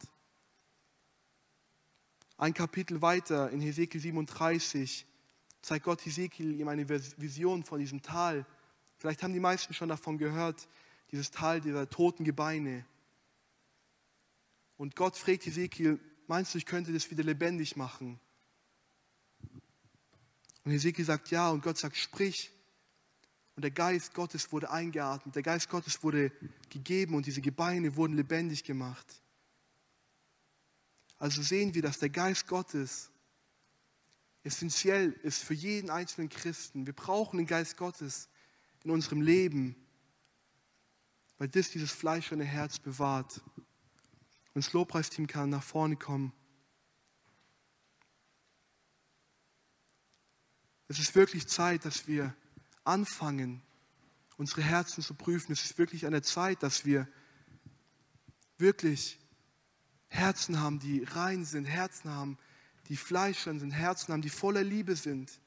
Ein 2.37 2.53
Kapitel 2.53 3.01
weiter 3.01 3.49
in 3.49 3.61
Hesekiel 3.61 4.01
37 4.01 5.07
zeigt 5.61 5.85
Gott 5.85 6.05
Hesekiel 6.05 6.59
ihm 6.59 6.67
eine 6.67 6.87
Vision 6.87 7.63
von 7.63 7.79
diesem 7.79 8.01
Tal. 8.01 8.45
Vielleicht 8.97 9.23
haben 9.23 9.33
die 9.33 9.39
meisten 9.39 9.73
schon 9.73 9.89
davon 9.89 10.17
gehört, 10.17 10.67
dieses 11.11 11.31
Tal 11.31 11.61
dieser 11.61 11.89
toten 11.89 12.23
Gebeine. 12.23 12.85
Und 14.77 14.95
Gott 14.95 15.15
fragt 15.15 15.45
Hesekiel, 15.45 15.99
meinst 16.27 16.53
du, 16.53 16.57
ich 16.57 16.65
könnte 16.65 16.91
das 16.91 17.09
wieder 17.09 17.23
lebendig 17.23 17.75
machen? 17.75 18.19
Und 20.63 20.71
Hesekiel 20.71 21.05
sagt 21.05 21.29
ja 21.31 21.49
und 21.49 21.61
Gott 21.61 21.77
sagt, 21.77 21.97
sprich. 21.97 22.51
Und 23.55 23.61
der 23.63 23.71
Geist 23.71 24.13
Gottes 24.13 24.51
wurde 24.51 24.71
eingeatmet, 24.71 25.35
der 25.35 25.43
Geist 25.43 25.69
Gottes 25.69 26.01
wurde 26.01 26.31
gegeben 26.69 27.13
und 27.13 27.27
diese 27.27 27.41
Gebeine 27.41 27.95
wurden 27.95 28.15
lebendig 28.15 28.63
gemacht. 28.63 29.05
Also 31.19 31.43
sehen 31.43 31.75
wir, 31.75 31.83
dass 31.83 31.99
der 31.99 32.09
Geist 32.09 32.47
Gottes 32.47 33.11
essentiell 34.43 35.11
ist 35.23 35.43
für 35.43 35.53
jeden 35.53 35.89
einzelnen 35.89 36.29
Christen. 36.29 36.85
Wir 36.85 36.93
brauchen 36.93 37.37
den 37.37 37.45
Geist 37.45 37.77
Gottes 37.77 38.27
in 38.83 38.91
unserem 38.91 39.21
Leben, 39.21 39.75
weil 41.37 41.47
das 41.47 41.69
dieses 41.69 41.91
fleischerne 41.91 42.43
Herz 42.43 42.79
bewahrt. 42.79 43.41
Und 44.53 44.65
das 44.65 44.73
Lobpreisteam 44.73 45.27
kann 45.27 45.49
nach 45.49 45.63
vorne 45.63 45.95
kommen. 45.95 46.33
Es 50.87 50.99
ist 50.99 51.15
wirklich 51.15 51.47
Zeit, 51.47 51.85
dass 51.85 52.07
wir 52.07 52.35
anfangen, 52.83 53.61
unsere 54.37 54.61
Herzen 54.61 55.03
zu 55.03 55.13
prüfen. 55.13 55.51
Es 55.51 55.63
ist 55.63 55.77
wirklich 55.77 56.01
der 56.01 56.23
Zeit, 56.23 56.63
dass 56.63 56.85
wir 56.85 57.07
wirklich 58.57 59.19
Herzen 60.07 60.59
haben, 60.59 60.79
die 60.79 61.03
rein 61.03 61.45
sind, 61.45 61.65
Herzen 61.65 62.11
haben, 62.11 62.37
die 62.87 62.97
fleischern 62.97 63.59
sind, 63.59 63.71
Herzen 63.71 64.13
haben, 64.13 64.21
die 64.21 64.29
voller 64.29 64.63
Liebe 64.63 64.95
sind. 64.95 65.39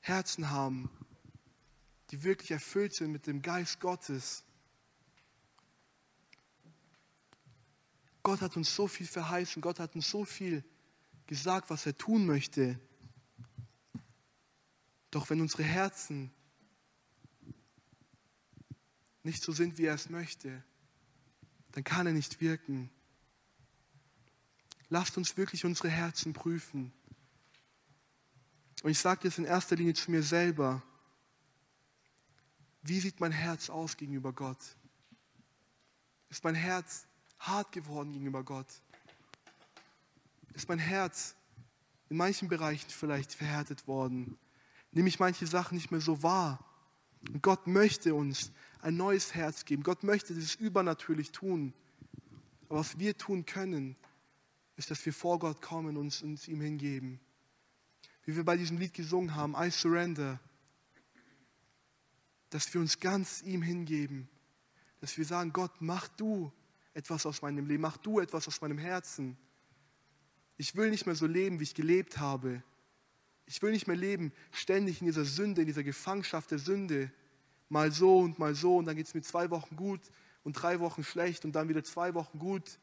Herzen 0.00 0.50
haben, 0.50 0.88
die 2.10 2.22
wirklich 2.22 2.52
erfüllt 2.52 2.94
sind 2.94 3.10
mit 3.10 3.26
dem 3.26 3.42
Geist 3.42 3.80
Gottes. 3.80 4.44
Gott 8.22 8.40
hat 8.40 8.56
uns 8.56 8.74
so 8.74 8.88
viel 8.88 9.06
verheißen, 9.06 9.60
Gott 9.60 9.80
hat 9.80 9.94
uns 9.94 10.08
so 10.08 10.24
viel 10.24 10.64
gesagt, 11.26 11.70
was 11.70 11.86
er 11.86 11.96
tun 11.96 12.26
möchte. 12.26 12.78
Doch 15.16 15.30
wenn 15.30 15.40
unsere 15.40 15.62
Herzen 15.62 16.30
nicht 19.22 19.42
so 19.42 19.50
sind, 19.50 19.78
wie 19.78 19.86
er 19.86 19.94
es 19.94 20.10
möchte, 20.10 20.62
dann 21.72 21.84
kann 21.84 22.06
er 22.06 22.12
nicht 22.12 22.42
wirken. 22.42 22.90
Lasst 24.90 25.16
uns 25.16 25.38
wirklich 25.38 25.64
unsere 25.64 25.88
Herzen 25.88 26.34
prüfen. 26.34 26.92
Und 28.82 28.90
ich 28.90 28.98
sage 28.98 29.22
das 29.22 29.38
in 29.38 29.46
erster 29.46 29.76
Linie 29.76 29.94
zu 29.94 30.10
mir 30.10 30.22
selber. 30.22 30.82
Wie 32.82 33.00
sieht 33.00 33.18
mein 33.18 33.32
Herz 33.32 33.70
aus 33.70 33.96
gegenüber 33.96 34.34
Gott? 34.34 34.76
Ist 36.28 36.44
mein 36.44 36.54
Herz 36.54 37.06
hart 37.38 37.72
geworden 37.72 38.12
gegenüber 38.12 38.44
Gott? 38.44 38.68
Ist 40.52 40.68
mein 40.68 40.78
Herz 40.78 41.34
in 42.10 42.18
manchen 42.18 42.48
Bereichen 42.48 42.90
vielleicht 42.90 43.32
verhärtet 43.32 43.88
worden? 43.88 44.38
Nehme 44.92 45.08
ich 45.08 45.18
manche 45.18 45.46
Sachen 45.46 45.76
nicht 45.76 45.90
mehr 45.90 46.00
so 46.00 46.22
wahr? 46.22 46.64
Und 47.28 47.42
Gott 47.42 47.66
möchte 47.66 48.14
uns 48.14 48.52
ein 48.80 48.96
neues 48.96 49.34
Herz 49.34 49.64
geben. 49.64 49.82
Gott 49.82 50.02
möchte 50.02 50.34
dieses 50.34 50.54
übernatürlich 50.54 51.32
tun. 51.32 51.72
Aber 52.68 52.80
was 52.80 52.98
wir 52.98 53.16
tun 53.16 53.46
können, 53.46 53.96
ist, 54.76 54.90
dass 54.90 55.04
wir 55.04 55.12
vor 55.12 55.38
Gott 55.38 55.62
kommen 55.62 55.96
und 55.96 56.22
uns 56.22 56.48
ihm 56.48 56.60
hingeben. 56.60 57.20
Wie 58.24 58.36
wir 58.36 58.44
bei 58.44 58.56
diesem 58.56 58.78
Lied 58.78 58.94
gesungen 58.94 59.34
haben, 59.34 59.54
I 59.56 59.70
surrender. 59.70 60.40
Dass 62.50 62.72
wir 62.72 62.80
uns 62.80 63.00
ganz 63.00 63.42
ihm 63.42 63.62
hingeben. 63.62 64.28
Dass 65.00 65.16
wir 65.18 65.24
sagen, 65.24 65.52
Gott, 65.52 65.72
mach 65.80 66.08
du 66.08 66.52
etwas 66.94 67.26
aus 67.26 67.42
meinem 67.42 67.66
Leben, 67.66 67.82
mach 67.82 67.96
du 67.98 68.20
etwas 68.20 68.48
aus 68.48 68.60
meinem 68.60 68.78
Herzen. 68.78 69.36
Ich 70.56 70.74
will 70.74 70.90
nicht 70.90 71.06
mehr 71.06 71.14
so 71.14 71.26
leben, 71.26 71.60
wie 71.60 71.64
ich 71.64 71.74
gelebt 71.74 72.18
habe. 72.18 72.62
Ich 73.46 73.62
will 73.62 73.70
nicht 73.70 73.86
mehr 73.86 73.96
leben 73.96 74.32
ständig 74.50 75.00
in 75.00 75.06
dieser 75.06 75.24
Sünde, 75.24 75.62
in 75.62 75.66
dieser 75.68 75.84
Gefangenschaft 75.84 76.50
der 76.50 76.58
Sünde. 76.58 77.10
Mal 77.68 77.90
so 77.92 78.18
und 78.18 78.38
mal 78.38 78.54
so 78.54 78.76
und 78.76 78.84
dann 78.86 78.96
geht 78.96 79.06
es 79.06 79.14
mir 79.14 79.22
zwei 79.22 79.50
Wochen 79.50 79.76
gut 79.76 80.00
und 80.44 80.52
drei 80.52 80.78
Wochen 80.80 81.02
schlecht 81.02 81.44
und 81.44 81.52
dann 81.52 81.68
wieder 81.68 81.82
zwei 81.84 82.14
Wochen 82.14 82.38
gut. 82.38 82.78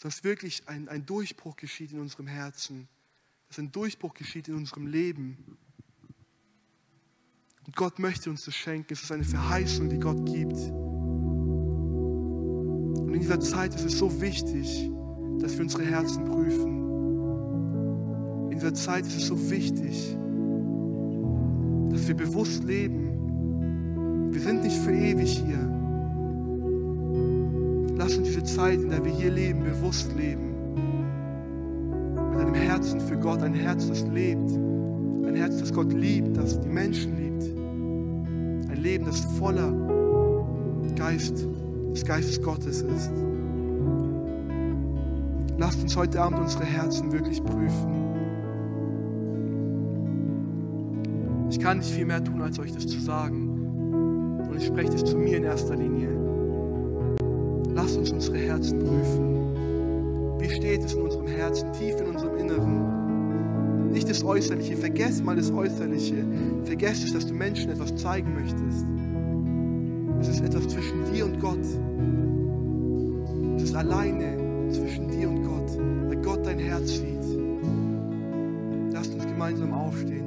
Dass 0.00 0.24
wirklich 0.24 0.68
ein, 0.68 0.88
ein 0.88 1.06
Durchbruch 1.06 1.56
geschieht 1.56 1.92
in 1.92 2.00
unserem 2.00 2.26
Herzen, 2.26 2.88
dass 3.48 3.58
ein 3.58 3.70
Durchbruch 3.70 4.14
geschieht 4.14 4.48
in 4.48 4.56
unserem 4.56 4.88
Leben. 4.88 5.56
Und 7.64 7.76
Gott 7.76 8.00
möchte 8.00 8.30
uns 8.30 8.44
das 8.44 8.56
schenken. 8.56 8.92
Es 8.92 9.02
ist 9.02 9.12
eine 9.12 9.24
Verheißung, 9.24 9.88
die 9.88 10.00
Gott 10.00 10.26
gibt. 10.26 10.56
Und 12.98 13.14
in 13.14 13.20
dieser 13.20 13.38
Zeit 13.38 13.76
ist 13.76 13.84
es 13.84 13.98
so 13.98 14.20
wichtig, 14.20 14.90
dass 15.40 15.54
wir 15.54 15.60
unsere 15.60 15.84
Herzen 15.84 16.24
prüfen 16.24 16.81
dieser 18.62 18.74
Zeit 18.74 19.04
ist 19.04 19.16
es 19.16 19.26
so 19.26 19.50
wichtig, 19.50 20.16
dass 21.90 22.06
wir 22.06 22.14
bewusst 22.14 22.62
leben. 22.62 24.30
Wir 24.30 24.40
sind 24.40 24.62
nicht 24.62 24.76
für 24.76 24.92
ewig 24.92 25.42
hier. 25.44 25.68
Lass 27.96 28.16
uns 28.16 28.28
diese 28.28 28.44
Zeit, 28.44 28.80
in 28.80 28.90
der 28.90 29.04
wir 29.04 29.10
hier 29.10 29.32
leben, 29.32 29.64
bewusst 29.64 30.14
leben. 30.16 30.54
Mit 32.30 32.38
einem 32.38 32.54
Herzen 32.54 33.00
für 33.00 33.16
Gott, 33.16 33.42
ein 33.42 33.52
Herz, 33.52 33.88
das 33.88 34.02
lebt. 34.06 34.52
Ein 34.52 35.34
Herz, 35.34 35.58
das 35.58 35.72
Gott 35.72 35.92
liebt, 35.92 36.36
das 36.36 36.60
die 36.60 36.68
Menschen 36.68 37.16
liebt. 37.16 37.42
Ein 38.70 38.80
Leben, 38.80 39.06
das 39.06 39.24
voller 39.40 39.72
Geist, 40.94 41.48
des 41.92 42.04
Geistes 42.04 42.40
Gottes 42.40 42.82
ist. 42.82 43.10
Lasst 45.58 45.82
uns 45.82 45.96
heute 45.96 46.22
Abend 46.22 46.38
unsere 46.38 46.64
Herzen 46.64 47.10
wirklich 47.10 47.42
prüfen. 47.42 48.01
Ich 51.52 51.60
kann 51.60 51.78
nicht 51.78 51.90
viel 51.90 52.06
mehr 52.06 52.24
tun, 52.24 52.40
als 52.40 52.58
euch 52.58 52.72
das 52.72 52.86
zu 52.86 52.98
sagen. 52.98 53.50
Und 54.48 54.56
ich 54.56 54.64
spreche 54.64 54.90
das 54.92 55.04
zu 55.04 55.18
mir 55.18 55.36
in 55.36 55.44
erster 55.44 55.76
Linie. 55.76 56.08
Lasst 57.74 57.98
uns 57.98 58.10
unsere 58.10 58.38
Herzen 58.38 58.78
prüfen. 58.78 60.40
Wie 60.40 60.48
steht 60.48 60.82
es 60.82 60.94
in 60.94 61.02
unserem 61.02 61.26
Herzen, 61.26 61.70
tief 61.74 62.00
in 62.00 62.06
unserem 62.06 62.38
Inneren? 62.38 63.90
Nicht 63.90 64.08
das 64.08 64.24
Äußerliche. 64.24 64.78
Vergesst 64.78 65.22
mal 65.22 65.36
das 65.36 65.52
Äußerliche. 65.52 66.24
Vergesst 66.64 67.04
es, 67.04 67.12
dass 67.12 67.26
du 67.26 67.34
Menschen 67.34 67.70
etwas 67.70 67.94
zeigen 67.96 68.32
möchtest. 68.32 68.86
Es 70.22 70.28
ist 70.28 70.40
etwas 70.46 70.68
zwischen 70.68 71.04
dir 71.12 71.26
und 71.26 71.38
Gott. 71.38 71.66
Es 73.56 73.64
ist 73.64 73.74
alleine 73.74 74.70
zwischen 74.70 75.06
dir 75.08 75.28
und 75.28 75.42
Gott, 75.42 75.78
weil 76.08 76.16
Gott 76.22 76.46
dein 76.46 76.58
Herz 76.58 76.92
sieht. 76.92 77.26
Lasst 78.90 79.12
uns 79.12 79.26
gemeinsam 79.26 79.74
aufstehen. 79.74 80.21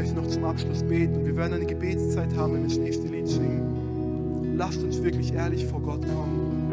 Ich 0.00 0.06
möchte 0.06 0.22
noch 0.22 0.30
zum 0.30 0.44
Abschluss 0.44 0.82
beten 0.82 1.14
und 1.16 1.26
wir 1.26 1.36
werden 1.36 1.52
eine 1.52 1.66
Gebetszeit 1.66 2.34
haben, 2.34 2.54
wenn 2.54 2.62
wir 2.62 2.68
das 2.70 2.78
nächste 2.78 3.06
Lied 3.08 3.28
singen. 3.28 4.54
Lasst 4.56 4.82
uns 4.82 5.02
wirklich 5.02 5.34
ehrlich 5.34 5.66
vor 5.66 5.78
Gott 5.82 6.00
kommen. 6.06 6.72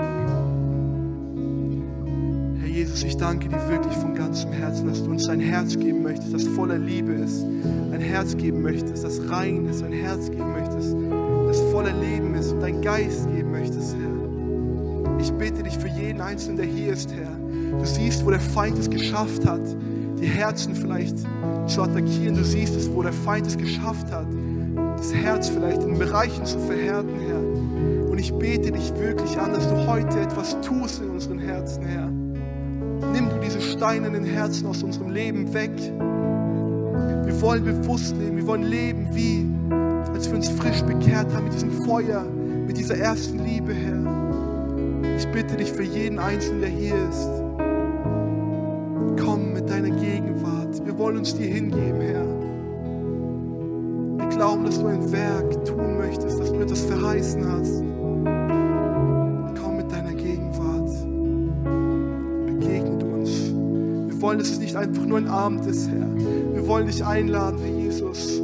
Herr 2.61 2.69
Jesus, 2.69 3.03
ich 3.03 3.17
danke 3.17 3.49
dir 3.49 3.67
wirklich 3.67 3.93
von 3.95 4.15
ganzem 4.15 4.53
Herzen, 4.53 4.87
dass 4.87 5.03
du 5.03 5.11
uns 5.11 5.27
ein 5.27 5.41
Herz 5.41 5.77
geben 5.77 6.03
möchtest, 6.03 6.33
das 6.33 6.47
voller 6.47 6.77
Liebe 6.77 7.11
ist. 7.15 7.43
Ein 7.91 7.99
Herz 7.99 8.37
geben 8.37 8.61
möchtest, 8.61 9.03
das 9.03 9.19
rein 9.29 9.65
ist. 9.65 9.83
Ein 9.83 9.91
Herz 9.91 10.31
geben 10.31 10.53
möchtest, 10.53 10.95
das 11.47 11.59
voller 11.73 11.91
Leben 11.99 12.33
ist 12.33 12.53
und 12.53 12.61
dein 12.61 12.81
Geist 12.81 13.29
geben 13.35 13.51
möchtest, 13.51 13.93
Herr. 13.97 15.19
Ich 15.19 15.33
bitte 15.33 15.63
dich 15.63 15.77
für 15.77 15.89
jeden 15.89 16.21
Einzelnen, 16.21 16.55
der 16.55 16.65
hier 16.65 16.93
ist, 16.93 17.11
Herr. 17.11 17.35
Du 17.77 17.85
siehst, 17.85 18.25
wo 18.25 18.29
der 18.29 18.39
Feind 18.39 18.79
es 18.79 18.89
geschafft 18.89 19.45
hat, 19.45 19.75
die 20.19 20.27
Herzen 20.27 20.75
vielleicht 20.75 21.17
zu 21.67 21.81
attackieren. 21.81 22.35
Du 22.35 22.43
siehst 22.43 22.75
es, 22.75 22.91
wo 22.91 23.01
der 23.01 23.13
Feind 23.13 23.47
es 23.47 23.57
geschafft 23.57 24.11
hat, 24.11 24.27
das 24.97 25.13
Herz 25.13 25.49
vielleicht 25.49 25.83
in 25.83 25.97
Bereichen 25.97 26.45
zu 26.45 26.59
verhärten, 26.59 27.19
Herr. 27.27 28.09
Und 28.09 28.17
ich 28.17 28.33
bete 28.33 28.71
dich 28.71 28.93
wirklich 28.95 29.37
an, 29.37 29.53
dass 29.53 29.67
du 29.69 29.87
heute 29.87 30.19
etwas 30.19 30.59
tust 30.61 31.01
in 31.01 31.09
unseren 31.09 31.39
Herzen, 31.39 31.83
Herr. 31.83 32.09
Nimm 33.13 33.29
du 33.29 33.39
diese 33.43 33.61
steinernen 33.61 34.23
Herzen 34.23 34.65
aus 34.67 34.81
unserem 34.81 35.11
Leben 35.11 35.53
weg. 35.53 35.71
Wir 35.77 37.41
wollen 37.41 37.63
bewusst 37.63 38.15
leben, 38.17 38.37
wir 38.37 38.47
wollen 38.47 38.63
leben 38.63 39.07
wie, 39.11 39.45
als 40.13 40.27
wir 40.29 40.35
uns 40.35 40.49
frisch 40.49 40.81
bekehrt 40.81 41.31
haben 41.33 41.43
mit 41.43 41.53
diesem 41.53 41.71
Feuer, 41.83 42.23
mit 42.65 42.77
dieser 42.77 42.97
ersten 42.97 43.45
Liebe, 43.45 43.73
Herr. 43.73 45.17
Ich 45.17 45.27
bitte 45.27 45.57
dich 45.57 45.71
für 45.71 45.83
jeden 45.83 46.19
Einzelnen, 46.19 46.61
der 46.61 46.69
hier 46.69 46.95
ist. 47.09 47.46
Wollen 51.17 51.25
uns 51.25 51.35
dir 51.35 51.47
hingeben, 51.47 51.99
Herr. 51.99 52.27
Wir 54.19 54.37
glauben, 54.37 54.65
dass 54.65 54.79
du 54.79 54.85
ein 54.85 55.11
Werk 55.11 55.65
tun 55.65 55.97
möchtest, 55.97 56.39
dass 56.39 56.51
du 56.51 56.59
etwas 56.59 56.81
verheißen 56.81 57.43
hast. 57.51 57.81
Komm 59.59 59.77
mit 59.77 59.91
deiner 59.91 60.13
Gegenwart. 60.13 60.91
Begegne 62.45 63.03
uns. 63.15 63.51
Wir 63.51 64.21
wollen, 64.21 64.37
dass 64.37 64.51
es 64.51 64.59
nicht 64.59 64.75
einfach 64.75 65.05
nur 65.05 65.17
ein 65.17 65.27
Abend 65.27 65.65
ist, 65.65 65.89
Herr. 65.89 66.07
Wir 66.53 66.67
wollen 66.67 66.85
dich 66.85 67.03
einladen, 67.03 67.57
Herr 67.63 67.75
Jesus. 67.75 68.39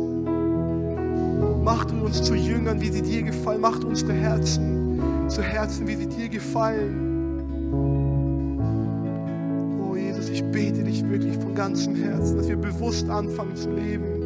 Mach 1.64 1.86
du 1.86 2.04
uns 2.04 2.24
zu 2.24 2.34
Jüngern, 2.34 2.82
wie 2.82 2.90
sie 2.90 3.04
dir 3.04 3.22
gefallen. 3.22 3.62
Mach 3.62 3.84
unsere 3.84 4.14
Herzen 4.14 5.00
zu 5.28 5.44
Herzen, 5.44 5.88
wie 5.88 5.96
sie 5.96 6.08
dir 6.08 6.28
gefallen. 6.28 7.13
Ganzem 11.64 11.96
Herzen, 11.96 12.36
dass 12.36 12.50
wir 12.50 12.58
bewusst 12.58 13.10
anfangen 13.10 13.56
zu 13.56 13.72
leben. 13.72 14.20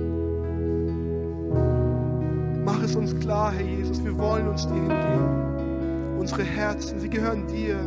Mach 2.65 2.81
es 2.81 2.95
uns 2.95 3.15
klar, 3.19 3.51
Herr 3.51 3.63
Jesus, 3.63 4.03
wir 4.03 4.17
wollen 4.17 4.47
uns 4.47 4.65
dir 4.65 4.73
hingeben. 4.73 6.17
unsere 6.17 6.41
Herzen, 6.41 6.99
sie 6.99 7.09
gehören 7.09 7.45
dir. 7.45 7.77